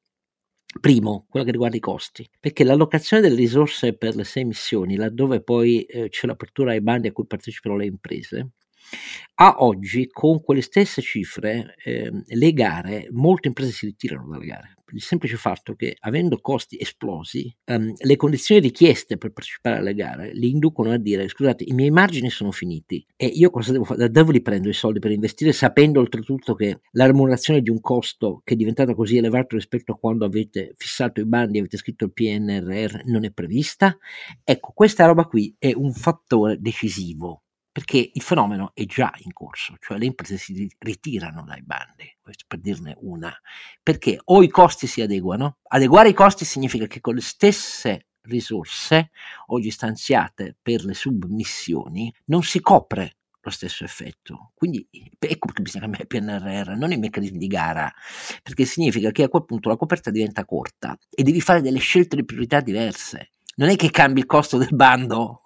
[0.81, 5.43] Primo, quello che riguarda i costi, perché l'allocazione delle risorse per le sei missioni, laddove
[5.43, 8.53] poi eh, c'è l'apertura ai bandi a cui partecipano le imprese,
[9.37, 14.77] a oggi con quelle stesse cifre eh, le gare, molte imprese si ritirano dalle gare
[14.93, 20.33] il semplice fatto che avendo costi esplosi, um, le condizioni richieste per partecipare alle gare
[20.35, 24.01] li inducono a dire scusate i miei margini sono finiti e io cosa devo fare?
[24.01, 27.81] Da dove li prendo i soldi per investire sapendo oltretutto che la remunerazione di un
[27.81, 32.05] costo che è diventato così elevato rispetto a quando avete fissato i bandi, avete scritto
[32.05, 33.97] il PNRR, non è prevista?
[34.45, 37.42] Ecco, questa roba qui è un fattore decisivo
[37.73, 42.15] perché il fenomeno è già in corso, cioè le imprese si ritirano dai bandi,
[42.47, 43.35] per dirne una,
[43.83, 49.11] perché o i costi si adeguano, adeguare i costi significa che con le stesse risorse
[49.47, 54.53] oggi stanziate per le submissioni non si copre lo stesso effetto.
[54.55, 57.93] Quindi ecco perché bisogna cambiare PNRR, non i meccanismi di gara,
[58.43, 62.17] perché significa che a quel punto la coperta diventa corta e devi fare delle scelte
[62.17, 63.33] di priorità diverse.
[63.55, 65.43] Non è che cambi il costo del bando,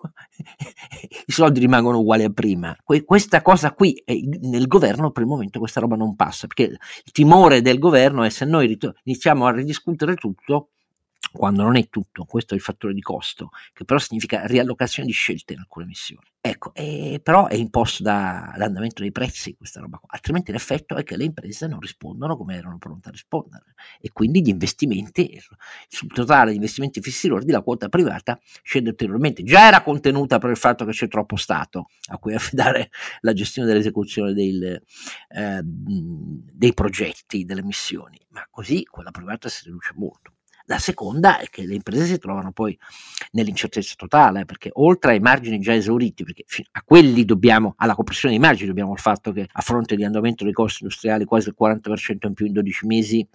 [1.27, 2.77] i soldi rimangono uguali a prima.
[2.83, 6.65] Que- questa cosa qui eh, nel governo per il momento questa roba non passa, perché
[6.65, 10.71] il timore del governo è se noi rit- iniziamo a ridiscutere tutto,
[11.33, 15.15] quando non è tutto, questo è il fattore di costo, che però significa riallocazione di
[15.15, 16.27] scelte in alcune missioni.
[16.41, 21.03] Ecco, eh, però è imposto da, dall'andamento dei prezzi questa roba qua, altrimenti l'effetto è
[21.03, 25.41] che le imprese non rispondono come erano pronte a rispondere e quindi gli investimenti,
[25.89, 29.43] sul totale di investimenti fissi lordi, la quota privata scende ulteriormente.
[29.43, 33.67] Già era contenuta per il fatto che c'è troppo Stato a cui affidare la gestione
[33.67, 34.81] dell'esecuzione del,
[35.29, 40.36] eh, dei progetti, delle missioni, ma così quella privata si riduce molto.
[40.67, 42.77] La seconda è che le imprese si trovano poi
[43.33, 48.43] nell'incertezza totale, perché oltre ai margini già esauriti, perché a quelli dobbiamo, alla compressione dei
[48.43, 52.27] margini dobbiamo il fatto che a fronte di andamento dei costi industriali quasi il 40%
[52.27, 53.29] in più in 12 mesi,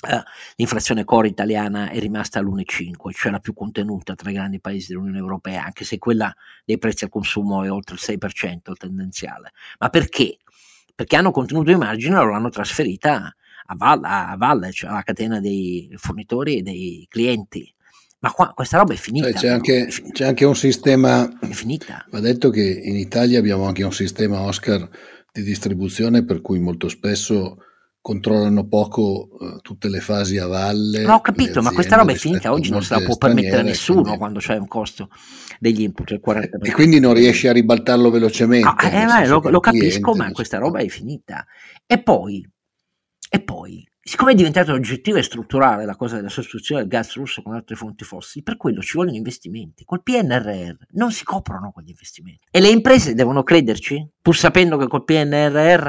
[0.00, 0.22] Uh,
[0.54, 5.18] l'inflazione core italiana è rimasta all'1,5, cioè la più contenuta tra i grandi paesi dell'Unione
[5.18, 6.32] Europea, anche se quella
[6.64, 9.50] dei prezzi al consumo è oltre il 6%, il tendenziale.
[9.80, 10.38] Ma perché?
[10.94, 13.34] Perché hanno contenuto i margini e lo hanno trasferita
[13.76, 17.72] a valle, cioè alla catena dei fornitori e dei clienti.
[18.20, 19.30] Ma qua, questa roba è finita.
[19.30, 21.38] C'è, anche, c'è anche un sistema.
[21.38, 22.04] È finita.
[22.10, 24.88] Va detto che in Italia abbiamo anche un sistema Oscar
[25.30, 27.58] di distribuzione per cui molto spesso
[28.00, 31.02] controllano poco uh, tutte le fasi a valle.
[31.02, 34.00] No, ho capito, ma questa roba è finita, oggi non se la può permettere nessuno
[34.00, 34.18] quindi...
[34.18, 35.10] quando c'è un costo
[35.60, 36.66] degli input del 40%.
[36.66, 38.66] E quindi non riesci a ribaltarlo velocemente.
[38.66, 41.44] No, eh, lo, lo capisco, ma questa roba è finita.
[41.86, 42.48] E poi
[43.30, 47.42] e poi, siccome è diventato oggettivo e strutturale la cosa della sostituzione del gas russo
[47.42, 49.84] con altre fonti fossili, per quello ci vogliono investimenti.
[49.84, 52.46] Col PNRR non si coprono quegli investimenti.
[52.50, 55.88] E le imprese devono crederci, pur sapendo che col PNRR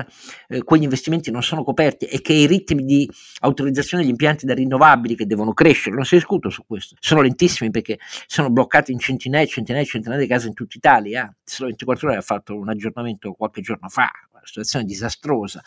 [0.49, 4.54] eh, quegli investimenti non sono coperti e che i ritmi di autorizzazione degli impianti da
[4.54, 8.99] rinnovabili che devono crescere, non si discute su questo, sono lentissimi perché sono bloccati in
[8.99, 11.34] centinaia e centinaia e centinaia di case in tutta Italia.
[11.41, 15.62] Solo 24 ore ha fatto un aggiornamento qualche giorno fa, una situazione disastrosa.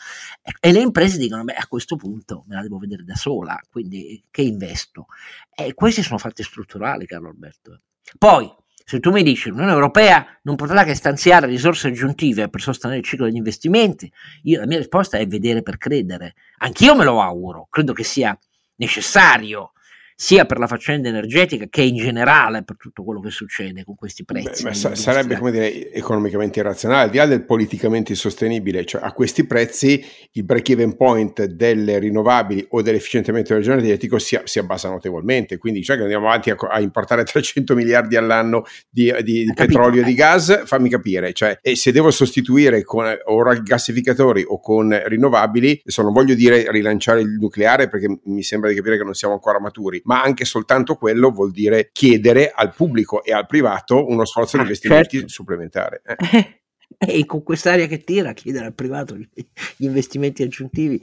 [0.59, 4.23] E le imprese dicono, beh, a questo punto me la devo vedere da sola, quindi
[4.29, 5.07] che investo?
[5.55, 7.81] E questi sono fatti strutturali, Carlo Alberto.
[8.17, 8.53] Poi,
[8.85, 13.05] se tu mi dici l'Unione Europea non potrà che stanziare risorse aggiuntive per sostenere il
[13.05, 14.11] ciclo degli investimenti,
[14.43, 16.35] io, la mia risposta è vedere per credere.
[16.57, 18.37] Anch'io me lo auguro, credo che sia
[18.75, 19.71] necessario
[20.15, 24.23] sia per la faccenda energetica che in generale per tutto quello che succede con questi
[24.23, 24.63] prezzi.
[24.63, 29.11] Beh, sa- sarebbe come dire economicamente irrazionale, al di là del politicamente insostenibile, cioè a
[29.11, 35.57] questi prezzi il break even point delle rinnovabili o dell'efficientamento energetico si, si abbassa notevolmente,
[35.57, 40.01] quindi cioè che andiamo avanti a, a importare 300 miliardi all'anno di, di, di petrolio
[40.01, 44.97] e di gas, fammi capire, cioè, e se devo sostituire con o gassificatori o con
[45.05, 49.13] rinnovabili, adesso non voglio dire rilanciare il nucleare perché mi sembra di capire che non
[49.13, 54.07] siamo ancora maturi, ma anche soltanto quello vuol dire chiedere al pubblico e al privato
[54.07, 55.31] uno sforzo ah, di investimenti certo.
[55.31, 56.01] supplementare.
[56.05, 56.57] Eh.
[57.13, 59.27] E con quest'aria che tira, chiedere al privato gli
[59.77, 61.01] investimenti aggiuntivi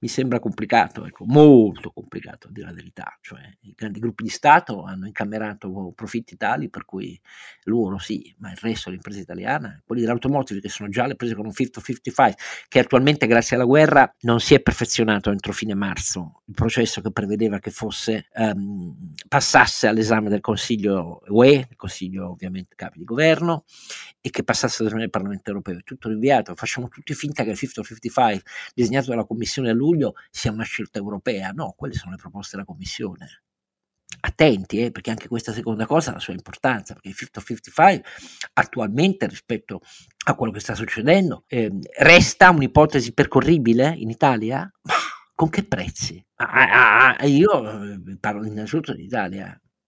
[0.00, 3.16] mi sembra complicato, ecco, molto complicato a dire la verità.
[3.20, 7.18] Cioè, I grandi gruppi di Stato hanno incamerato profitti tali per cui
[7.64, 11.46] loro sì, ma il resto dell'impresa italiana, quelli dell'automotive che sono già le prese con
[11.46, 12.32] un 50-55,
[12.68, 17.12] che attualmente grazie alla guerra non si è perfezionato entro fine marzo, il processo che
[17.12, 23.64] prevedeva che fosse um, passasse all'esame del Consiglio UE, Consiglio ovviamente capi di governo,
[24.22, 27.58] e che passasse all'esame del Parlamento europeo, è tutto rinviato, facciamo tutti finta che il
[27.60, 28.40] 50-55
[28.72, 32.64] disegnato dalla Commissione a luglio sia una scelta europea, no, quelle sono le proposte della
[32.64, 33.42] Commissione.
[34.20, 38.00] Attenti, eh, perché anche questa seconda cosa ha la sua importanza, perché il 50-55
[38.52, 39.80] attualmente rispetto
[40.26, 44.70] a quello che sta succedendo eh, resta un'ipotesi percorribile in Italia?
[44.82, 44.94] Ma
[45.34, 46.24] con che prezzi?
[46.36, 48.92] Ah, ah, ah, io eh, parlo innanzitutto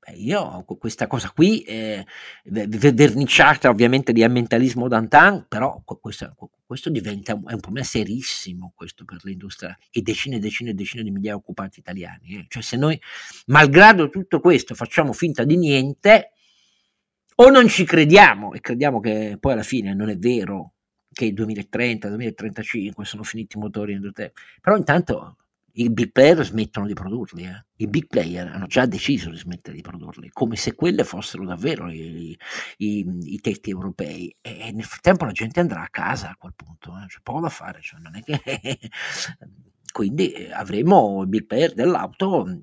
[0.04, 2.04] d'Italia, io questa cosa qui, eh,
[2.44, 6.34] verniciata ovviamente di ambientalismo d'antan, però questo,
[6.66, 10.74] questo diventa un, è un problema serissimo questo per l'industria e decine e decine e
[10.74, 12.38] decine di migliaia di occupati italiani.
[12.38, 12.46] Eh.
[12.48, 13.00] Cioè se noi,
[13.46, 16.30] malgrado tutto questo, facciamo finta di niente,
[17.36, 20.74] o non ci crediamo e crediamo che poi alla fine non è vero
[21.12, 23.98] che il 2030-2035 sono finiti i motori
[24.60, 25.36] però intanto
[25.76, 27.64] i big player smettono di produrli, eh.
[27.76, 31.90] i big player hanno già deciso di smettere di produrli, come se quelle fossero davvero
[31.90, 32.36] i,
[32.78, 34.34] i, i tetti europei.
[34.40, 37.06] E nel frattempo la gente andrà a casa a quel punto, eh.
[37.06, 38.78] c'è poco da fare, cioè che...
[39.92, 42.56] Quindi eh, avremo i big player dell'auto mm,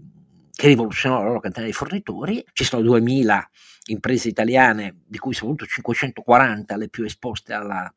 [0.52, 3.50] che rivoluzionano la loro catena di fornitori, ci sono 2000
[3.86, 7.91] imprese italiane, di cui sono avuto 540 le più esposte alla,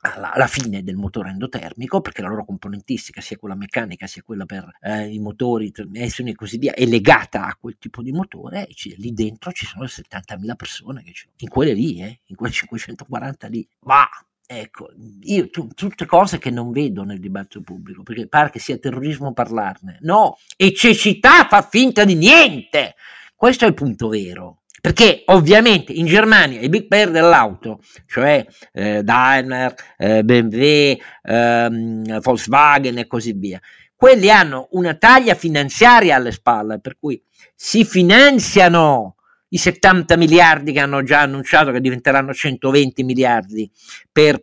[0.00, 4.46] alla, alla, fine del motore endotermico, perché la loro componentistica, sia quella meccanica sia quella
[4.46, 8.66] per eh, i motori e così via, è legata a quel tipo di motore.
[8.66, 12.52] E c- lì dentro ci sono 70.000 persone, che in quelle lì, eh, in quelle
[12.54, 13.66] 540 lì.
[13.80, 14.08] Ma
[14.46, 14.90] ecco,
[15.22, 19.32] io t- tutte cose che non vedo nel dibattito pubblico, perché pare che sia terrorismo
[19.32, 19.98] parlarne.
[20.00, 22.94] No, e cecità fa finta di niente.
[23.34, 24.59] Questo è il punto vero.
[24.80, 32.98] Perché ovviamente in Germania i big player dell'auto, cioè eh, Daimler, eh, BMW, ehm, Volkswagen
[32.98, 33.60] e così via,
[33.94, 37.22] quelli hanno una taglia finanziaria alle spalle, per cui
[37.54, 39.16] si finanziano
[39.48, 43.70] i 70 miliardi che hanno già annunciato che diventeranno 120 miliardi
[44.10, 44.42] per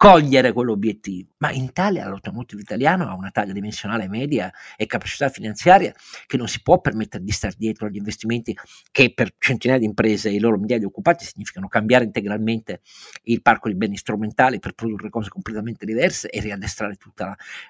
[0.00, 1.32] cogliere quell'obiettivo.
[1.40, 5.92] Ma in Italia l'automotive italiano ha una taglia dimensionale media e capacità finanziaria
[6.26, 8.56] che non si può permettere di stare dietro agli investimenti
[8.90, 12.80] che per centinaia di imprese e i loro migliaia di occupati significano cambiare integralmente
[13.24, 17.22] il parco di beni strumentali per produrre cose completamente diverse e riaddestrare tutti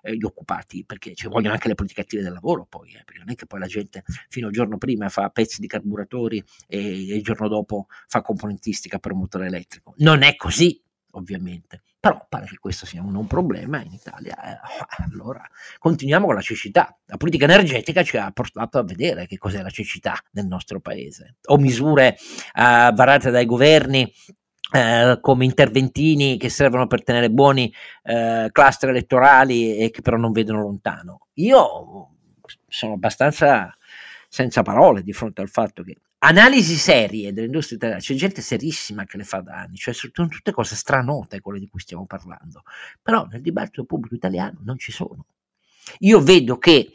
[0.03, 3.19] eh, gli occupati, perché ci vogliono anche le politiche attive del lavoro poi, eh, perché
[3.19, 6.79] non è che poi la gente fino al giorno prima fa pezzi di carburatori e,
[7.11, 9.95] e il giorno dopo fa componentistica per un motore elettrico.
[9.97, 10.81] Non è così,
[11.15, 11.83] ovviamente.
[12.01, 14.35] Però pare che questo sia un, un problema in Italia.
[14.43, 14.59] Eh,
[15.05, 15.47] allora
[15.79, 16.97] continuiamo con la cecità.
[17.05, 21.37] La politica energetica ci ha portato a vedere che cos'è la cecità nel nostro paese.
[21.49, 24.11] O misure eh, varate dai governi
[24.73, 27.71] eh, come interventini che servono per tenere buoni
[28.05, 31.27] eh, cluster elettorali e che però non vedono lontano.
[31.35, 32.09] Io
[32.67, 33.77] sono abbastanza
[34.27, 39.17] senza parole di fronte al fatto che analisi serie dell'industria italiana, c'è gente serissima che
[39.17, 42.63] le fa da anni, cioè sono tutte cose stranote quelle di cui stiamo parlando,
[43.01, 45.27] però nel dibattito pubblico italiano non ci sono.
[46.01, 46.91] Io vedo che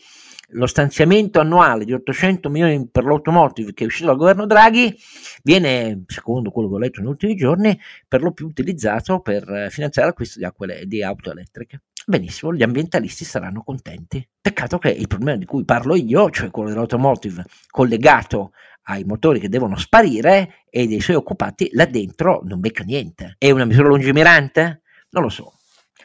[0.50, 4.96] lo stanziamento annuale di 800 milioni per l'automotive che è uscito dal governo Draghi
[5.44, 10.10] viene, secondo quello che ho letto negli ultimi giorni, per lo più utilizzato per finanziare
[10.10, 11.82] l'acquisto di, acque, di auto elettriche.
[12.08, 14.28] Benissimo, gli ambientalisti saranno contenti.
[14.40, 18.52] Peccato che il problema di cui parlo io, cioè quello dell'automotive collegato
[18.84, 23.36] ai motori che devono sparire e dei suoi occupati là dentro non becca niente.
[23.40, 24.84] È una misura lungimirante?
[25.10, 25.54] Non lo so.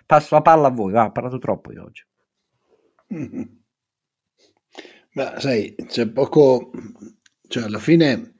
[0.06, 2.02] passo la palla a voi, va, ho parlato troppo io oggi.
[5.12, 6.70] Ma sai, c'è poco,
[7.46, 8.36] cioè alla fine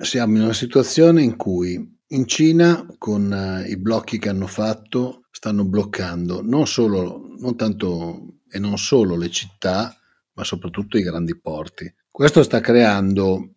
[0.00, 4.46] eh, siamo in una situazione in cui in Cina con uh, i blocchi che hanno
[4.46, 9.96] fatto stanno bloccando non solo, non tanto e non solo le città,
[10.34, 11.92] ma soprattutto i grandi porti.
[12.10, 13.54] Questo sta creando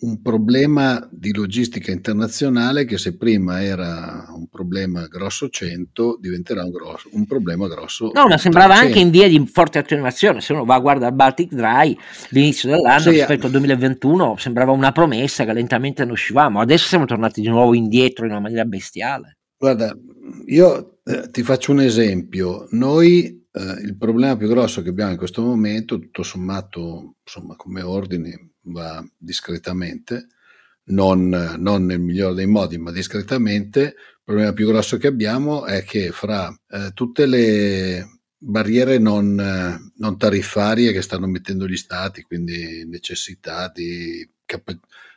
[0.00, 6.70] un problema di logistica internazionale che se prima era un problema grosso 100 diventerà un,
[6.70, 8.86] grosso, un problema grosso no ma sembrava 300.
[8.86, 11.94] anche in via di forte attenuazione se uno va a guardare il Baltic Dry
[12.30, 17.04] l'inizio dell'anno sì, rispetto al 2021 sembrava una promessa che lentamente ne uscivamo adesso siamo
[17.04, 19.94] tornati di nuovo indietro in una maniera bestiale guarda
[20.46, 25.18] io eh, ti faccio un esempio noi eh, il problema più grosso che abbiamo in
[25.18, 30.28] questo momento tutto sommato insomma come ordine va discretamente,
[30.84, 33.80] non, non, nel migliore dei modi, ma discretamente.
[33.80, 39.34] Il problema più grosso che abbiamo è che fra eh, tutte le barriere non,
[39.96, 44.28] non, tariffarie che stanno mettendo gli stati, quindi necessità di,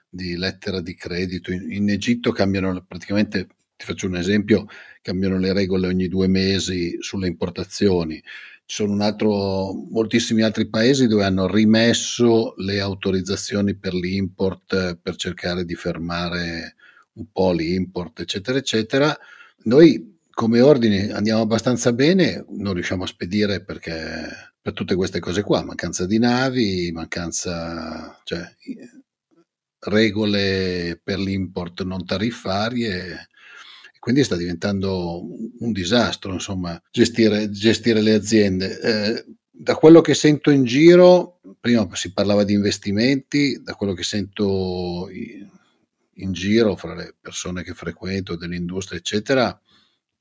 [0.10, 3.48] di lettera di credito, in, in Egitto cambiano praticamente,
[3.84, 4.66] ti faccio un esempio,
[5.02, 8.22] cambiano le regole ogni due mesi sulle importazioni
[8.66, 15.66] ci sono altro, moltissimi altri paesi dove hanno rimesso le autorizzazioni per l'import per cercare
[15.66, 16.76] di fermare
[17.14, 19.16] un po' l'import, eccetera, eccetera.
[19.66, 25.44] Noi come ordine andiamo abbastanza bene, non riusciamo a spedire perché per tutte queste cose
[25.44, 28.42] qua, mancanza di navi, mancanza, cioè,
[29.80, 33.28] regole per l'import non tariffarie
[34.04, 35.26] quindi sta diventando
[35.60, 38.82] un disastro, insomma, gestire, gestire le aziende.
[38.82, 44.04] Eh, da quello che sento in giro, prima si parlava di investimenti, da quello che
[44.04, 45.08] sento
[46.16, 49.58] in giro fra le persone che frequento, dell'industria, eccetera,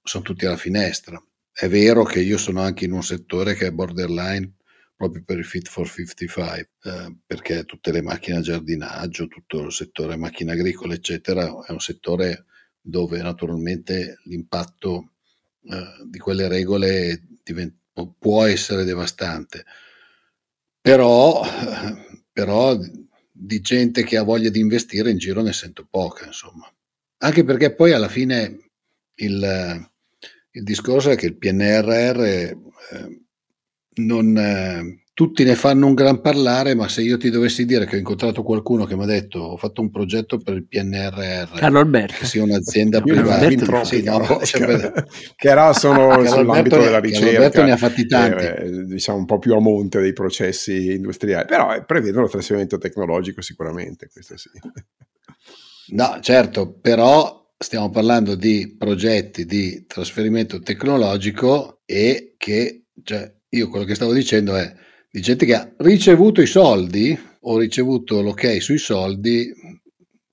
[0.01, 1.20] sono tutti alla finestra.
[1.51, 4.59] È vero che io sono anche in un settore che è borderline
[4.95, 9.72] proprio per il Fit for 55, eh, perché tutte le macchine a giardinaggio, tutto il
[9.72, 12.45] settore macchine agricole, eccetera, è un settore
[12.83, 15.12] dove naturalmente l'impatto
[15.64, 17.76] eh, di quelle regole divent-
[18.18, 19.64] può essere devastante.
[20.80, 21.43] Però,
[22.33, 22.76] però
[23.30, 26.70] di gente che ha voglia di investire in giro ne sento poca, insomma.
[27.18, 28.70] Anche perché poi alla fine
[29.14, 29.91] il,
[30.51, 32.57] il discorso è che il PNRR eh,
[33.95, 37.97] non, eh, tutti ne fanno un gran parlare, ma se io ti dovessi dire che
[37.97, 41.81] ho incontrato qualcuno che mi ha detto ho fatto un progetto per il PNRR, Carlo
[41.81, 42.15] Alberto.
[42.19, 44.93] che sia un'azienda privata, sì, no, cioè,
[45.37, 49.27] che era sono Carlo sull'ambito della ricerca, Alberto ne ha fatti tanti, eh, diciamo un
[49.27, 54.39] po' più a monte dei processi industriali, però eh, prevedono il trasferimento tecnologico sicuramente, questo
[54.39, 54.49] sì.
[55.89, 63.85] No, certo, però stiamo parlando di progetti di trasferimento tecnologico e che, cioè, io quello
[63.85, 64.73] che stavo dicendo è
[65.13, 69.53] di gente che ha ricevuto i soldi o ricevuto l'ok sui soldi,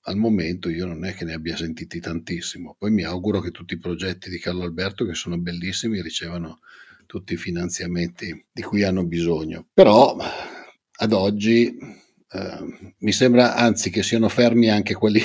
[0.04, 2.76] al momento io non è che ne abbia sentiti tantissimo.
[2.78, 6.60] Poi mi auguro che tutti i progetti di Carlo Alberto, che sono bellissimi, ricevano
[7.04, 9.68] tutti i finanziamenti di cui hanno bisogno.
[9.74, 15.22] Però ad oggi eh, mi sembra anzi che siano fermi anche quelli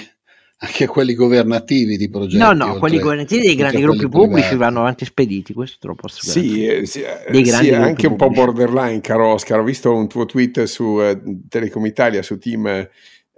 [0.66, 2.38] anche quelli governativi di progetti.
[2.38, 6.22] No, no, quelli governativi dei grandi gruppi pubblici vanno avanti spediti, questo te lo posso
[6.22, 9.60] Sì, eh, sì, eh, sì anche un po' borderline, caro Oscar.
[9.60, 12.68] Ho visto un tuo tweet su eh, Telecom Italia, su Team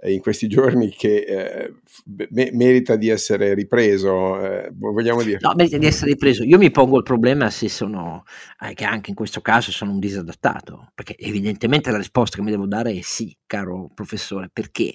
[0.00, 1.74] eh, in questi giorni che eh,
[2.30, 5.38] me- merita di essere ripreso, eh, vogliamo dire?
[5.40, 6.44] No, merita di essere ripreso.
[6.44, 8.24] Io mi pongo il problema se sono,
[8.60, 12.50] eh, che anche in questo caso sono un disadattato, perché evidentemente la risposta che mi
[12.50, 14.94] devo dare è sì, caro professore, perché?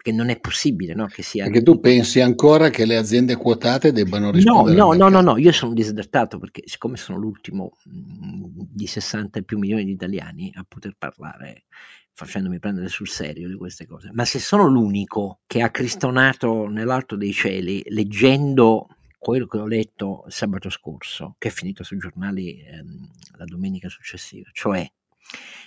[0.00, 1.44] Perché non è possibile no, che sia...
[1.44, 4.74] Perché tu pensi ancora che le aziende quotate debbano rispondere?
[4.74, 9.42] No, no, no, no, io sono disadattato perché siccome sono l'ultimo mh, di 60 e
[9.42, 11.64] più milioni di italiani a poter parlare
[12.12, 17.16] facendomi prendere sul serio di queste cose, ma se sono l'unico che ha cristonato nell'alto
[17.16, 18.88] dei cieli leggendo
[19.18, 24.48] quello che ho letto sabato scorso, che è finito sui giornali ehm, la domenica successiva,
[24.52, 24.90] cioè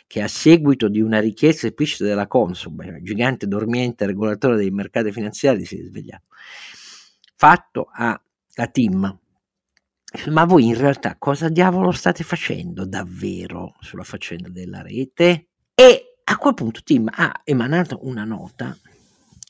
[0.08, 5.66] che a seguito di una richiesta esplicita della Consum, gigante dormiente regolatore dei mercati finanziari,
[5.66, 6.28] si è svegliato,
[7.36, 8.22] fatto a,
[8.56, 9.20] a Tim.
[10.28, 15.48] Ma voi in realtà cosa diavolo state facendo davvero sulla faccenda della rete?
[15.74, 18.78] E a quel punto Tim ha emanato una nota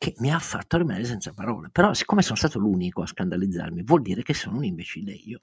[0.04, 1.70] che mi ha fatto rimanere senza parole.
[1.72, 5.40] Però, siccome sono stato l'unico a scandalizzarmi, vuol dire che sono un imbecille io.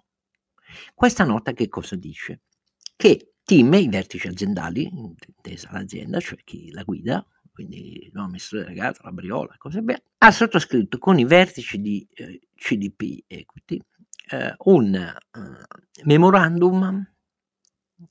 [0.94, 2.40] Questa nota che cosa dice?
[2.96, 9.00] Che team, i vertici aziendali, intesa l'azienda, cioè chi la guida, quindi il amministratore delegato,
[9.02, 13.80] la briola, cose belle, ha sottoscritto con i vertici di eh, CDP Equity
[14.30, 17.04] eh, un uh, memorandum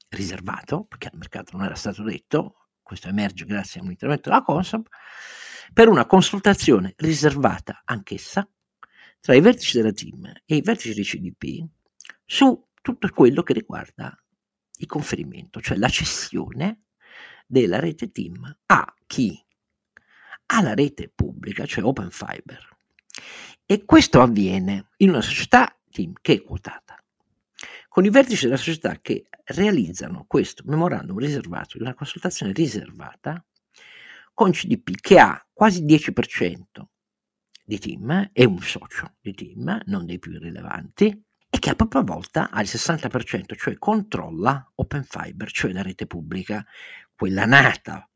[0.10, 4.44] riservato, perché al mercato non era stato detto, questo emerge grazie a un intervento della
[4.44, 4.88] Consob,
[5.74, 8.48] per una consultazione riservata anch'essa
[9.20, 11.70] tra i vertici della team e i vertici di CDP
[12.26, 14.16] su tutto quello che riguarda
[14.80, 16.84] il conferimento, cioè la cessione
[17.46, 19.44] della rete team a chi?
[20.48, 22.78] Alla rete pubblica, cioè Open Fiber.
[23.66, 27.04] E questo avviene in una società team che è quotata,
[27.88, 33.44] con i vertici della società che realizzano questo memorandum riservato, una consultazione riservata,
[34.34, 36.64] con CDP che ha quasi 10%
[37.66, 42.02] di team, è un socio di team, non dei più rilevanti, e che a propria
[42.02, 46.66] volta ha il 60%, cioè controlla Open Fiber, cioè la rete pubblica,
[47.16, 48.08] quella nata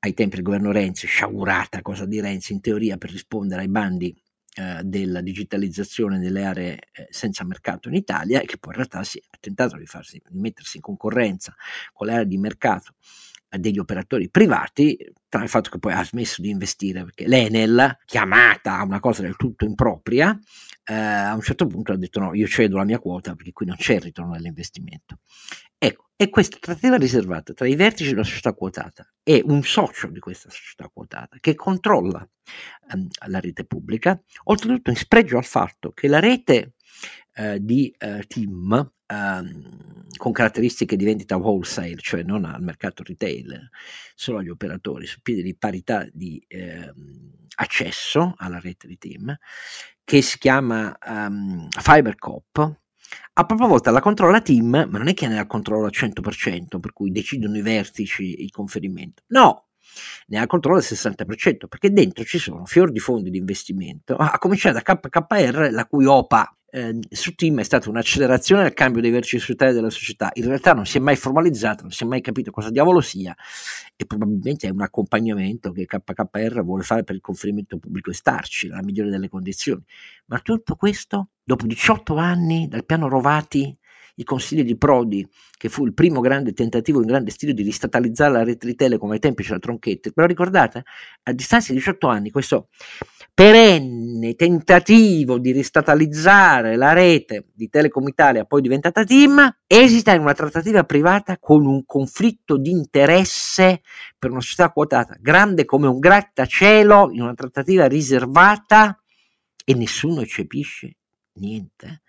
[0.00, 4.16] ai tempi del governo Renzi, sciagurata cosa di Renzi in teoria per rispondere ai bandi
[4.54, 9.04] eh, della digitalizzazione delle aree eh, senza mercato in Italia e che poi in realtà
[9.04, 11.54] si ha tentato di, farsi, di mettersi in concorrenza
[11.92, 12.94] con le aree di mercato
[13.58, 14.96] degli operatori privati,
[15.28, 19.22] tra il fatto che poi ha smesso di investire, perché l'Enel, chiamata a una cosa
[19.22, 20.38] del tutto impropria,
[20.84, 23.66] eh, a un certo punto ha detto no, io cedo la mia quota perché qui
[23.66, 25.18] non c'è il ritorno dell'investimento.
[25.78, 30.18] Ecco, e questa trattativa riservata tra i vertici della società quotata e un socio di
[30.18, 32.26] questa società quotata che controlla
[32.92, 36.74] ehm, la rete pubblica, oltretutto in spregio al fatto che la rete
[37.34, 38.92] eh, di eh, ehm,
[40.16, 43.70] con caratteristiche di vendita wholesale, cioè non al mercato retail,
[44.14, 46.92] solo agli operatori, su piedi di parità di eh,
[47.56, 49.36] accesso alla rete di team,
[50.04, 52.78] che si chiama um, FiberCop,
[53.32, 55.92] a propria volta la controlla team, ma non è che ne ha il controllo al
[55.94, 59.22] 100%, per cui decidono i vertici il conferimento.
[59.28, 59.69] No,
[60.26, 64.16] ne ha il controllo al 60%, perché dentro ci sono fior di fondi di investimento,
[64.16, 69.02] a cominciare da KKR, la cui OPA eh, su Team è stata un'accelerazione del cambio
[69.02, 70.30] dei vertici societari della società.
[70.34, 73.34] In realtà non si è mai formalizzato, non si è mai capito cosa diavolo sia
[73.96, 78.68] e probabilmente è un accompagnamento che KKR vuole fare per il conferimento pubblico e starci
[78.68, 79.82] nella migliore delle condizioni.
[80.26, 83.76] Ma tutto questo, dopo 18 anni dal piano Rovati
[84.20, 88.32] i consigli di Prodi, che fu il primo grande tentativo in grande stile di ristatalizzare
[88.32, 90.84] la rete di Telecom ai tempi c'era Tronchetti, però ricordate,
[91.24, 92.68] a distanza di 18 anni questo
[93.32, 100.34] perenne tentativo di ristatalizzare la rete di Telecom Italia, poi diventata TIM, esita in una
[100.34, 103.80] trattativa privata con un conflitto di interesse
[104.18, 109.00] per una società quotata, grande come un grattacielo, in una trattativa riservata
[109.64, 110.96] e nessuno eccepisce
[111.34, 112.02] niente.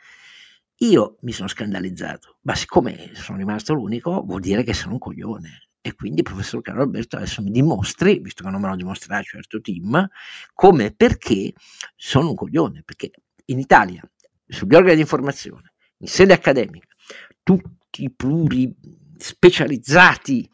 [0.83, 5.69] Io mi sono scandalizzato, ma siccome sono rimasto l'unico, vuol dire che sono un coglione.
[5.79, 9.61] E quindi, professor Carlo Alberto, adesso mi dimostri, visto che non me lo dimostrerà certo
[9.61, 10.09] team,
[10.53, 11.53] come e perché
[11.95, 12.81] sono un coglione.
[12.83, 13.11] Perché
[13.45, 14.01] in Italia,
[14.47, 16.87] sugli organi di informazione, in sede accademica,
[17.43, 18.75] tutti pluri
[19.17, 20.49] specializzati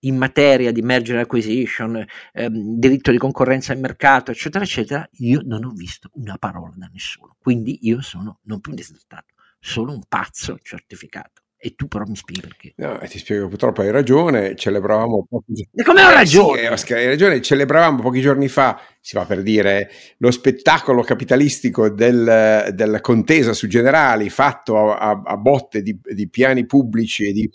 [0.00, 5.64] in materia di merger acquisition, ehm, diritto di concorrenza al mercato, eccetera, eccetera, io non
[5.64, 7.34] ho visto una parola da nessuno.
[7.40, 9.31] Quindi io sono non più un disertato
[9.62, 11.42] sono un pazzo certificato.
[11.64, 12.72] E tu però mi spieghi perché.
[12.78, 15.84] No, ti spiego, purtroppo hai ragione, celebravamo pochi giorni fa.
[15.84, 16.68] come ho ragione?
[16.68, 19.88] Eh, sì, hai ragione, celebravamo pochi giorni fa, si va per dire,
[20.18, 26.66] lo spettacolo capitalistico del, della contesa su generali fatto a, a botte di, di piani
[26.66, 27.48] pubblici e di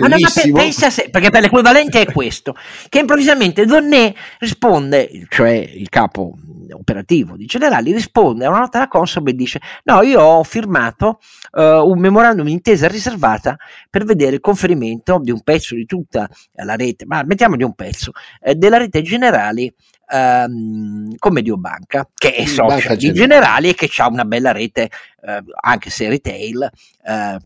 [0.00, 2.54] ma, no, ma per, pensa se, perché per l'equivalente è questo,
[2.88, 6.34] che improvvisamente Donné risponde, cioè il capo
[6.72, 11.18] operativo di Generali, risponde a una nota della Consob e dice no, io ho firmato
[11.52, 13.56] uh, un memorandum di intesa riservata
[13.90, 17.74] per vedere il conferimento di un pezzo di tutta la rete, ma mettiamo di un
[17.74, 19.72] pezzo, eh, della rete Generali
[20.08, 24.90] ehm, con Mediobanca, che è socia di Generali e che ha una bella rete,
[25.22, 26.70] eh, anche se retail,
[27.04, 27.38] eh,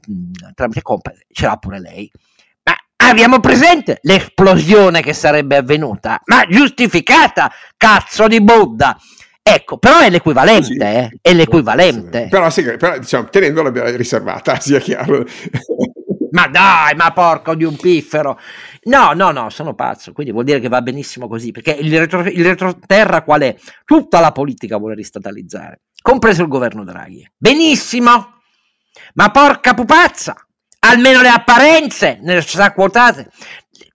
[0.55, 2.11] tramite comp, ce l'ha pure lei.
[3.11, 8.97] Abbiamo presente l'esplosione che sarebbe avvenuta, ma giustificata, cazzo di Buddha!
[9.43, 11.19] Ecco, però è l'equivalente, sì, eh?
[11.21, 12.29] è l'equivalente.
[12.31, 15.25] Però, sì, però diciamo, tenendola riservata, sia chiaro.
[16.31, 18.39] ma dai, ma porco di un piffero.
[18.85, 22.21] No, no, no, sono pazzo, quindi vuol dire che va benissimo così, perché il, retro,
[22.21, 23.57] il retroterra qual è?
[23.85, 27.29] Tutta la politica vuole ristatalizzare, compreso il governo Draghi.
[27.37, 28.41] Benissimo,
[29.15, 30.37] ma porca pupazza,
[30.81, 33.31] almeno le apparenze nelle società quotate,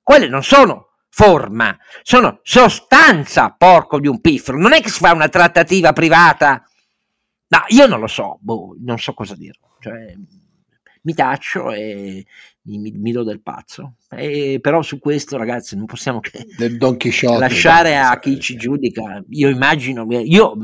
[0.01, 5.13] quelle non sono forma, sono sostanza, porco di un piffero, non è che si fa
[5.13, 6.63] una trattativa privata.
[7.47, 9.59] No, io non lo so, boh, non so cosa dire.
[9.79, 10.13] Cioè,
[11.03, 12.25] mi taccio e
[12.63, 13.97] mi, mi, mi do del pazzo.
[14.09, 16.45] E, però su questo, ragazzi, non possiamo che
[17.37, 19.23] lasciare a chi ci giudica.
[19.29, 20.55] Io immagino, io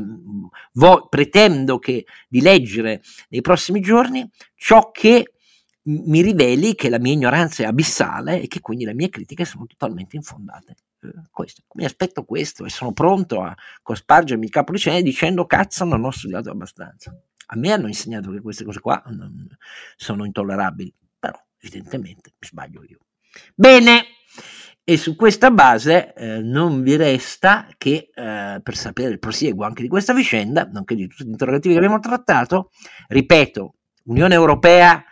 [0.72, 5.31] vo- pretendo che, di leggere nei prossimi giorni ciò che
[5.84, 9.66] mi riveli che la mia ignoranza è abissale e che quindi le mie critiche sono
[9.66, 10.76] totalmente infondate.
[11.00, 15.46] Eh, questo, mi aspetto questo e sono pronto a cospargermi il capo di scena dicendo
[15.46, 17.16] cazzo non ho studiato abbastanza.
[17.46, 19.02] A me hanno insegnato che queste cose qua
[19.96, 22.98] sono intollerabili, però evidentemente mi sbaglio io.
[23.54, 24.04] Bene,
[24.84, 29.82] e su questa base eh, non vi resta che eh, per sapere il prosieguo anche
[29.82, 32.70] di questa vicenda, nonché di tutti gli interrogativi che abbiamo trattato,
[33.08, 33.74] ripeto,
[34.04, 35.04] Unione Europea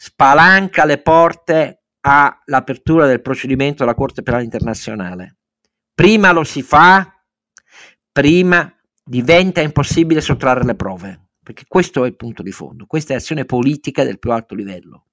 [0.00, 5.38] spalanca le porte all'apertura del procedimento alla Corte Penale Internazionale.
[5.92, 7.20] Prima lo si fa,
[8.12, 8.72] prima
[9.04, 13.44] diventa impossibile sottrarre le prove, perché questo è il punto di fondo, questa è azione
[13.44, 15.06] politica del più alto livello.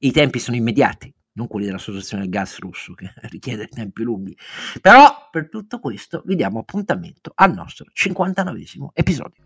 [0.00, 4.36] I tempi sono immediati, non quelli dell'associazione del gas russo che richiede tempi lunghi.
[4.80, 9.44] Però per tutto questo vi diamo appuntamento al nostro 59 episodio.